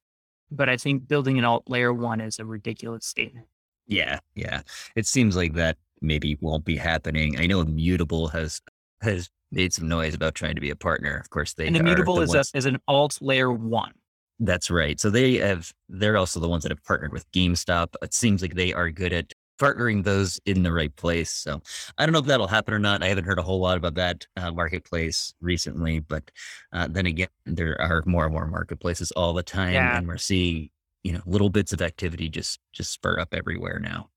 But 0.52 0.70
I 0.70 0.78
think 0.78 1.08
building 1.08 1.38
an 1.40 1.46
alt 1.46 1.64
layer 1.68 1.94
one 1.94 2.22
is 2.22 2.38
a 2.38 2.46
ridiculous 2.46 3.06
statement. 3.06 3.48
Yeah. 3.88 4.20
Yeah. 4.36 4.62
It 4.96 5.08
seems 5.08 5.36
like 5.36 5.54
that 5.54 5.78
maybe 6.02 6.38
won't 6.42 6.66
be 6.66 6.76
happening. 6.76 7.40
I 7.40 7.48
know 7.48 7.62
Immutable 7.62 8.28
has 8.30 8.62
has 9.02 9.30
made 9.52 9.74
some 9.74 9.88
noise 9.88 10.14
about 10.14 10.36
trying 10.36 10.56
to 10.56 10.62
be 10.62 10.70
a 10.70 10.76
partner. 10.76 11.18
Of 11.18 11.30
course, 11.30 11.54
they 11.54 11.68
and 11.68 11.78
Immutable 11.78 12.16
the 12.16 12.24
is 12.24 12.30
ones, 12.30 12.52
a, 12.54 12.58
is 12.58 12.66
an 12.66 12.78
alt 12.88 13.18
layer 13.22 13.52
one. 13.52 13.92
That's 14.40 14.70
right. 14.70 15.00
So 15.00 15.10
they 15.10 15.36
have 15.36 15.72
they're 15.88 16.18
also 16.18 16.40
the 16.40 16.50
ones 16.50 16.64
that 16.64 16.72
have 16.72 16.84
partnered 16.84 17.14
with 17.14 17.30
GameStop. 17.32 17.96
It 18.02 18.14
seems 18.14 18.42
like 18.42 18.56
they 18.56 18.74
are 18.74 18.90
good 18.90 19.14
at 19.14 19.34
partnering 19.58 20.04
those 20.04 20.40
in 20.46 20.64
the 20.64 20.72
right 20.72 20.96
place. 20.96 21.32
So 21.32 21.62
I 21.98 22.06
don't 22.06 22.14
know 22.14 22.20
if 22.20 22.26
that'll 22.26 22.48
happen 22.48 22.74
or 22.74 22.80
not. 22.80 23.04
I 23.04 23.08
haven't 23.08 23.26
heard 23.26 23.40
a 23.40 23.44
whole 23.44 23.60
lot 23.60 23.78
about 23.78 23.96
that 23.96 24.26
uh, 24.38 24.52
marketplace 24.52 25.34
recently, 25.42 26.00
but 26.00 26.30
uh, 26.74 26.88
then 26.90 27.06
again, 27.06 27.30
there 27.46 27.80
are 27.82 28.04
more 28.06 28.26
and 28.26 28.34
more 28.34 28.48
marketplaces 28.48 29.12
all 29.12 29.34
the 29.34 29.44
time, 29.44 29.74
yeah. 29.74 29.98
and 29.98 30.08
we're 30.08 30.18
seeing 30.18 30.70
you 31.04 31.14
know 31.14 31.22
little 31.26 31.50
bits 31.50 31.72
of 31.72 31.82
activity 31.82 32.30
just 32.30 32.60
just 32.74 32.92
spur 32.92 33.20
up 33.20 33.34
everywhere 33.34 33.80
now. 33.80 34.10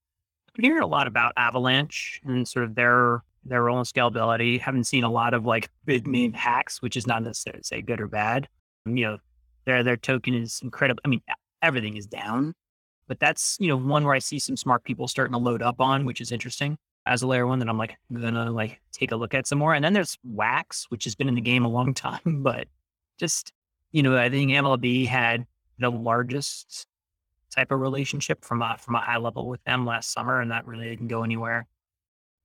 We 0.57 0.64
hear 0.64 0.81
a 0.81 0.87
lot 0.87 1.07
about 1.07 1.35
Avalanche 1.37 2.20
and 2.24 2.48
sort 2.48 2.64
of 2.64 2.74
their 2.74 3.22
their 3.44 3.62
role 3.62 3.79
in 3.79 3.85
scalability. 3.85 4.61
Haven't 4.61 4.85
seen 4.85 5.05
a 5.05 5.11
lot 5.11 5.35
of 5.35 5.44
like 5.44 5.70
big 5.85 6.07
name 6.07 6.33
hacks, 6.33 6.83
which 6.83 6.96
is 6.96 7.07
not 7.07 7.22
necessarily 7.22 7.62
say 7.62 7.83
good 7.83 8.01
or 8.01 8.09
bad. 8.09 8.48
You 8.87 8.94
know, 8.94 9.18
their 9.66 9.83
their 9.83 9.96
token 9.96 10.35
is 10.35 10.61
incredible. 10.62 11.01
I 11.05 11.09
mean, 11.09 11.22
everything 11.62 11.96
is 11.96 12.07
down, 12.07 12.55
but 13.09 13.18
that's 13.18 13.57
you 13.59 13.68
know 13.68 13.77
one 13.77 14.05
where 14.05 14.14
I 14.14 14.21
see 14.21 14.38
some 14.38 14.57
smart 14.57 14.85
people 14.85 15.09
starting 15.09 15.33
to 15.33 15.38
load 15.38 15.62
up 15.62 15.81
on, 15.81 16.05
which 16.05 16.21
is 16.21 16.31
interesting 16.31 16.79
as 17.07 17.23
a 17.23 17.27
layer 17.27 17.47
one 17.47 17.59
that 17.59 17.68
I'm 17.68 17.79
like 17.79 17.97
gonna 18.12 18.51
like 18.53 18.81
take 18.92 19.11
a 19.11 19.16
look 19.16 19.35
at 19.35 19.47
some 19.47 19.59
more. 19.59 19.75
And 19.75 19.85
then 19.85 19.94
there's 19.94 20.18
Wax, 20.23 20.87
which 20.90 21.05
has 21.05 21.14
been 21.14 21.29
in 21.29 21.35
the 21.35 21.40
game 21.40 21.64
a 21.64 21.68
long 21.68 21.94
time, 21.94 22.42
but 22.42 22.68
just 23.18 23.53
you 23.90 24.03
know, 24.03 24.16
I 24.16 24.29
think 24.29 24.51
MLB 24.51 25.07
had 25.07 25.47
the 25.79 25.90
largest 25.90 26.87
type 27.51 27.73
of 27.73 27.81
relationship 27.81 28.44
from 28.44 28.62
a 28.62 28.77
from 28.79 28.94
a 28.94 29.01
high 29.01 29.16
level 29.16 29.49
with 29.49 29.64
them 29.64 29.87
last 29.87 30.12
summer, 30.12 30.40
and 30.40 30.51
that 30.51 30.66
really 30.66 30.88
didn't 30.88 31.09
go 31.09 31.25
anywhere. 31.25 31.66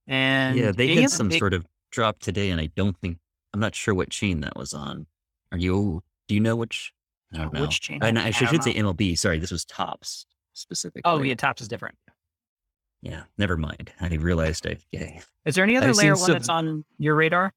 And 0.06 0.56
yeah, 0.56 0.72
they 0.72 0.94
had 0.96 1.10
some 1.10 1.28
big... 1.28 1.38
sort 1.38 1.52
of 1.52 1.66
drop 1.90 2.18
today, 2.18 2.50
and 2.50 2.60
I 2.60 2.70
don't 2.74 2.96
think 2.98 3.18
I'm 3.52 3.60
not 3.60 3.74
sure 3.74 3.94
what 3.94 4.10
chain 4.10 4.40
that 4.40 4.56
was 4.56 4.72
on. 4.72 5.06
Are 5.52 5.58
you? 5.58 6.02
Do 6.26 6.34
you 6.34 6.40
know 6.40 6.56
which? 6.56 6.92
I 7.34 7.38
don't 7.38 7.52
know. 7.52 7.62
Which 7.62 7.80
chain? 7.80 8.02
I, 8.02 8.08
I, 8.08 8.26
I 8.26 8.30
should 8.30 8.62
say 8.62 8.74
MLB. 8.74 9.18
Sorry, 9.18 9.38
this 9.38 9.50
was 9.50 9.64
Topps 9.64 10.24
Oh, 10.54 10.56
specifically. 10.56 11.02
Oh 11.04 11.22
yeah, 11.22 11.34
Topps 11.34 11.62
is 11.62 11.68
different. 11.68 11.96
Yeah, 13.02 13.24
never 13.36 13.56
mind. 13.56 13.92
I 14.00 14.14
realized 14.14 14.66
I. 14.66 14.76
Yeah. 14.90 15.20
Is 15.44 15.54
there 15.54 15.64
any 15.64 15.76
other 15.76 15.88
I've 15.90 15.96
layer 15.96 16.14
one 16.14 16.24
some... 16.24 16.32
that's 16.32 16.48
on 16.48 16.84
your 16.98 17.14
radar? 17.14 17.52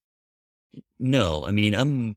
No, 1.00 1.46
I 1.46 1.52
mean 1.52 1.74
I'm 1.76 2.16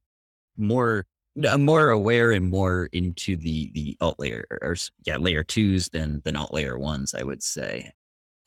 more 0.57 1.07
I'm 1.49 1.65
more 1.65 1.91
aware 1.91 2.33
and 2.33 2.51
more 2.51 2.89
into 2.93 3.37
the 3.37 3.71
the 3.73 3.97
alt 4.01 4.19
layer 4.19 4.47
or 4.51 4.75
yeah 5.05 5.17
layer 5.17 5.45
twos 5.45 5.89
than 5.91 6.23
than 6.25 6.37
alt 6.37 6.53
layer 6.53 6.79
ones. 6.79 7.15
I 7.15 7.23
would 7.23 7.43
say 7.43 7.93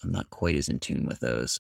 I'm 0.03 0.11
not 0.11 0.29
quite 0.29 0.55
as 0.55 0.67
in 0.67 0.79
tune 0.79 1.05
with 1.05 1.19
those. 1.19 1.59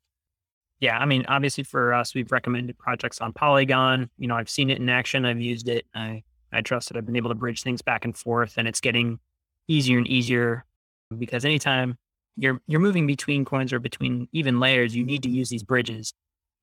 Yeah, 0.79 0.97
I 0.97 1.05
mean, 1.05 1.23
obviously 1.29 1.63
for 1.63 1.93
us, 1.93 2.13
we've 2.13 2.31
recommended 2.31 2.77
projects 2.77 3.21
on 3.21 3.31
Polygon. 3.31 4.09
You 4.17 4.27
know, 4.27 4.35
I've 4.35 4.49
seen 4.49 4.69
it 4.69 4.79
in 4.79 4.89
action. 4.89 5.23
I've 5.23 5.39
used 5.39 5.69
it. 5.69 5.85
I 5.95 6.23
I 6.51 6.61
trust 6.61 6.89
that 6.89 6.97
I've 6.97 7.05
been 7.05 7.15
able 7.15 7.29
to 7.29 7.35
bridge 7.35 7.63
things 7.63 7.81
back 7.81 8.03
and 8.03 8.17
forth, 8.17 8.55
and 8.57 8.67
it's 8.67 8.81
getting 8.81 9.19
easier 9.67 9.97
and 9.97 10.07
easier 10.07 10.65
because 11.17 11.45
anytime 11.45 11.97
you're 12.35 12.59
you're 12.67 12.79
moving 12.79 13.05
between 13.07 13.45
coins 13.45 13.71
or 13.73 13.79
between 13.79 14.27
even 14.31 14.59
layers, 14.59 14.95
you 14.95 15.03
need 15.03 15.23
to 15.23 15.29
use 15.29 15.49
these 15.49 15.63
bridges, 15.63 16.13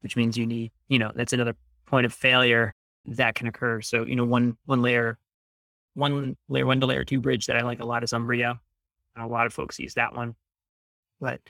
which 0.01 0.17
means 0.17 0.37
you 0.37 0.47
need 0.47 0.73
you 0.89 0.99
know 0.99 1.13
that's 1.15 1.33
another 1.33 1.55
point 1.87 2.07
of 2.07 2.13
failure 2.13 2.75
that 3.07 3.35
can 3.35 3.47
occur. 3.47 3.81
So, 3.81 4.05
you 4.05 4.17
know, 4.17 4.25
one 4.25 4.57
one 4.67 4.83
layer, 4.83 5.19
one 5.95 6.37
layer 6.49 6.67
one 6.67 6.81
to 6.81 6.87
layer 6.87 7.05
two 7.05 7.21
bridge 7.21 7.47
that 7.47 7.57
I 7.57 7.63
like 7.63 7.81
a 7.81 7.85
lot 7.85 8.05
is 8.05 8.13
Umbria. 8.13 8.59
A 9.17 9.27
lot 9.27 9.47
of 9.47 9.53
folks 9.53 9.79
use 9.79 9.95
that 9.95 10.15
one. 10.15 10.35
But 11.21 11.41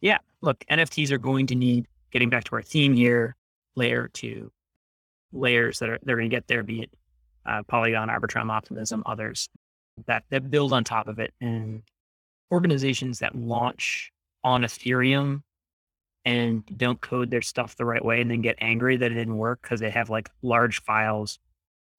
yeah, 0.00 0.18
look, 0.42 0.64
NFTs 0.70 1.10
are 1.10 1.18
going 1.18 1.46
to 1.48 1.54
need 1.54 1.86
getting 2.12 2.30
back 2.30 2.44
to 2.44 2.54
our 2.54 2.62
theme 2.62 2.94
here, 2.94 3.36
layer 3.74 4.08
two 4.08 4.52
layers 5.32 5.80
that 5.80 5.88
are 5.88 5.98
they're 6.02 6.16
going 6.16 6.30
to 6.30 6.34
get 6.34 6.46
there, 6.46 6.62
be 6.62 6.82
it 6.82 6.90
uh, 7.44 7.62
Polygon, 7.64 8.08
Arbitrum, 8.08 8.50
Optimism, 8.50 9.02
others 9.06 9.48
that 10.06 10.24
that 10.30 10.50
build 10.50 10.72
on 10.72 10.84
top 10.84 11.08
of 11.08 11.18
it, 11.18 11.32
and 11.40 11.82
organizations 12.52 13.18
that 13.20 13.34
launch 13.34 14.12
on 14.44 14.62
Ethereum 14.62 15.42
and 16.24 16.64
don't 16.76 17.00
code 17.00 17.30
their 17.30 17.42
stuff 17.42 17.76
the 17.76 17.84
right 17.84 18.04
way 18.04 18.20
and 18.20 18.30
then 18.30 18.42
get 18.42 18.56
angry 18.60 18.96
that 18.96 19.12
it 19.12 19.14
didn't 19.14 19.36
work 19.36 19.60
because 19.62 19.80
they 19.80 19.90
have 19.90 20.10
like 20.10 20.28
large 20.42 20.82
files, 20.82 21.38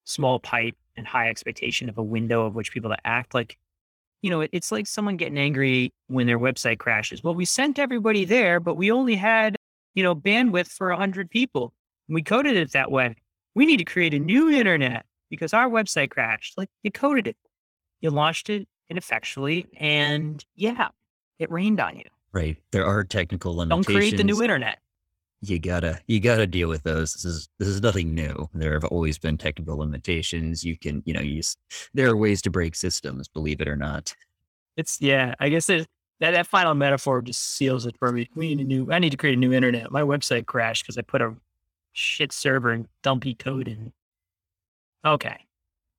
small 0.04 0.40
pipe, 0.40 0.76
and 0.98 1.08
high 1.08 1.30
expectation 1.30 1.88
of 1.90 1.98
a 1.98 2.04
window 2.04 2.46
of 2.46 2.54
which 2.54 2.72
people 2.72 2.90
to 2.90 2.98
act 3.08 3.34
like, 3.34 3.58
you 4.22 4.30
know, 4.30 4.42
it, 4.42 4.50
it's 4.52 4.72
like 4.72 4.86
someone 4.86 5.16
getting 5.16 5.38
angry 5.38 5.94
when 6.08 6.28
their 6.28 6.40
website 6.40 6.78
crashes. 6.78 7.24
Well, 7.24 7.36
we 7.36 7.46
sent 7.46 7.80
everybody 7.80 8.26
there, 8.26 8.60
but 8.60 8.76
we 8.76 8.92
only 8.92 9.16
had, 9.16 9.56
you 9.94 10.04
know, 10.04 10.16
bandwidth 10.16 10.68
for 10.68 10.90
100 10.90 11.30
people. 11.30 11.74
And 12.10 12.16
we 12.16 12.22
coded 12.22 12.58
it 12.58 12.74
that 12.74 12.92
way. 12.92 13.16
We 13.56 13.66
need 13.66 13.78
to 13.78 13.86
create 13.86 14.14
a 14.14 14.20
new 14.20 14.50
internet 14.50 15.06
because 15.30 15.54
our 15.54 15.70
website 15.70 16.10
crashed. 16.10 16.58
Like 16.58 16.70
you 16.84 16.92
coded 16.92 17.28
it, 17.28 17.38
you 18.02 18.10
launched 18.10 18.50
it 18.50 18.68
ineffectually, 18.90 19.68
and 19.78 20.44
yeah, 20.56 20.90
it 21.40 21.52
rained 21.52 21.80
on 21.80 21.98
you. 21.98 22.06
Right. 22.32 22.58
There 22.72 22.86
are 22.86 23.04
technical 23.04 23.56
limitations. 23.56 23.86
Don't 23.86 23.96
create 23.96 24.18
the 24.18 24.24
new 24.24 24.42
internet. 24.42 24.80
You 25.42 25.60
gotta 25.60 26.00
you 26.08 26.20
gotta 26.20 26.48
deal 26.48 26.68
with 26.68 26.84
those. 26.84 27.14
This 27.14 27.26
is 27.26 27.50
this 27.60 27.68
is 27.68 27.82
nothing 27.82 28.16
new. 28.16 28.50
There 28.54 28.74
have 28.74 28.86
always 28.86 29.20
been 29.20 29.38
technical 29.38 29.78
limitations. 29.78 30.64
You 30.64 30.78
can, 30.78 31.04
you 31.06 31.14
know, 31.14 31.22
use 31.22 31.56
there 31.94 32.10
are 32.10 32.18
ways 32.18 32.42
to 32.44 32.50
break 32.50 32.76
systems, 32.76 33.28
believe 33.28 33.62
it 33.62 33.68
or 33.68 33.76
not. 33.76 34.16
It's 34.78 35.00
yeah, 35.00 35.36
I 35.40 35.50
guess 35.50 35.70
it, 35.70 35.88
that 36.20 36.32
that 36.32 36.48
final 36.48 36.74
metaphor 36.74 37.22
just 37.22 37.56
seals 37.56 37.86
it 37.86 37.96
for 37.98 38.12
me. 38.12 38.30
We 38.36 38.56
need 38.56 38.66
a 38.66 38.68
new 38.68 38.92
I 38.92 38.98
need 38.98 39.12
to 39.12 39.18
create 39.18 39.38
a 39.38 39.40
new 39.40 39.54
internet. 39.54 39.92
My 39.92 40.02
website 40.02 40.48
crashed 40.48 40.84
because 40.84 40.98
I 40.98 41.02
put 41.02 41.22
a 41.22 41.36
shit 41.94 42.32
server 42.32 42.72
and 42.72 42.88
dumpy 43.04 43.36
code 43.36 43.68
in. 43.68 43.94
Okay. 45.06 45.38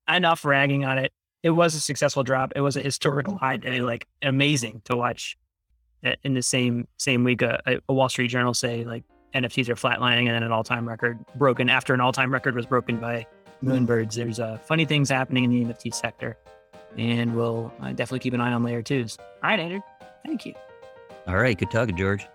Enough 0.09 0.43
ragging 0.43 0.83
on 0.83 0.97
it. 0.97 1.13
It 1.41 1.51
was 1.51 1.75
a 1.75 1.79
successful 1.79 2.23
drop. 2.23 2.53
It 2.55 2.61
was 2.61 2.75
a 2.75 2.81
historical 2.81 3.37
high 3.37 3.57
day, 3.57 3.81
like 3.81 4.07
amazing 4.21 4.81
to 4.85 4.97
watch 4.97 5.37
in 6.23 6.33
the 6.33 6.41
same 6.41 6.87
same 6.97 7.23
week, 7.23 7.41
a, 7.41 7.81
a 7.87 7.93
Wall 7.93 8.09
Street 8.09 8.27
Journal 8.27 8.53
say 8.53 8.83
like 8.83 9.03
NFTs 9.33 9.69
are 9.69 9.75
flatlining 9.75 10.27
and 10.27 10.29
then 10.29 10.43
an 10.43 10.51
all 10.51 10.63
time 10.63 10.87
record 10.87 11.19
broken 11.35 11.69
after 11.69 11.93
an 11.93 12.01
all 12.01 12.11
time 12.11 12.31
record 12.31 12.55
was 12.55 12.65
broken 12.65 12.97
by 12.97 13.25
Moonbirds. 13.63 14.13
There's 14.13 14.39
uh, 14.39 14.57
funny 14.57 14.85
things 14.85 15.09
happening 15.09 15.43
in 15.43 15.51
the 15.51 15.73
NFT 15.73 15.93
sector, 15.93 16.37
and 16.97 17.35
we'll 17.35 17.73
uh, 17.81 17.89
definitely 17.89 18.19
keep 18.19 18.33
an 18.33 18.41
eye 18.41 18.53
on 18.53 18.63
layer 18.63 18.81
twos. 18.81 19.17
All 19.43 19.49
right, 19.49 19.59
Andrew. 19.59 19.81
Thank 20.25 20.45
you. 20.45 20.53
All 21.27 21.37
right. 21.37 21.57
Good 21.57 21.71
talking, 21.71 21.95
George. 21.95 22.27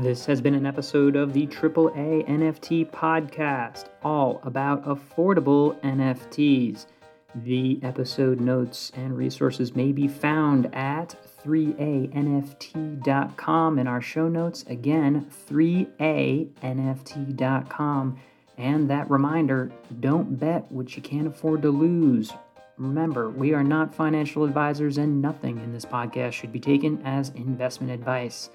This 0.00 0.24
has 0.24 0.40
been 0.40 0.54
an 0.54 0.64
episode 0.64 1.16
of 1.16 1.34
the 1.34 1.46
AAA 1.46 2.26
NFT 2.26 2.90
podcast, 2.90 3.90
all 4.02 4.40
about 4.44 4.86
affordable 4.86 5.78
NFTs. 5.82 6.86
The 7.34 7.80
episode 7.82 8.40
notes 8.40 8.92
and 8.94 9.16
resources 9.16 9.74
may 9.74 9.90
be 9.92 10.06
found 10.06 10.68
at 10.74 11.16
3anft.com 11.42 13.78
in 13.78 13.86
our 13.86 14.02
show 14.02 14.28
notes. 14.28 14.64
Again, 14.68 15.26
3anft.com. 15.48 18.18
And 18.58 18.90
that 18.90 19.10
reminder 19.10 19.72
don't 20.00 20.38
bet 20.38 20.70
what 20.70 20.94
you 20.94 21.00
can't 21.02 21.26
afford 21.26 21.62
to 21.62 21.70
lose. 21.70 22.34
Remember, 22.76 23.30
we 23.30 23.54
are 23.54 23.64
not 23.64 23.94
financial 23.94 24.44
advisors, 24.44 24.98
and 24.98 25.22
nothing 25.22 25.58
in 25.58 25.72
this 25.72 25.86
podcast 25.86 26.32
should 26.32 26.52
be 26.52 26.60
taken 26.60 27.00
as 27.04 27.30
investment 27.30 27.92
advice. 27.92 28.50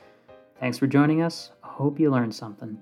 Thanks 0.60 0.78
for 0.78 0.88
joining 0.88 1.22
us. 1.22 1.52
Hope 1.62 2.00
you 2.00 2.12
learned 2.12 2.36
something. 2.36 2.78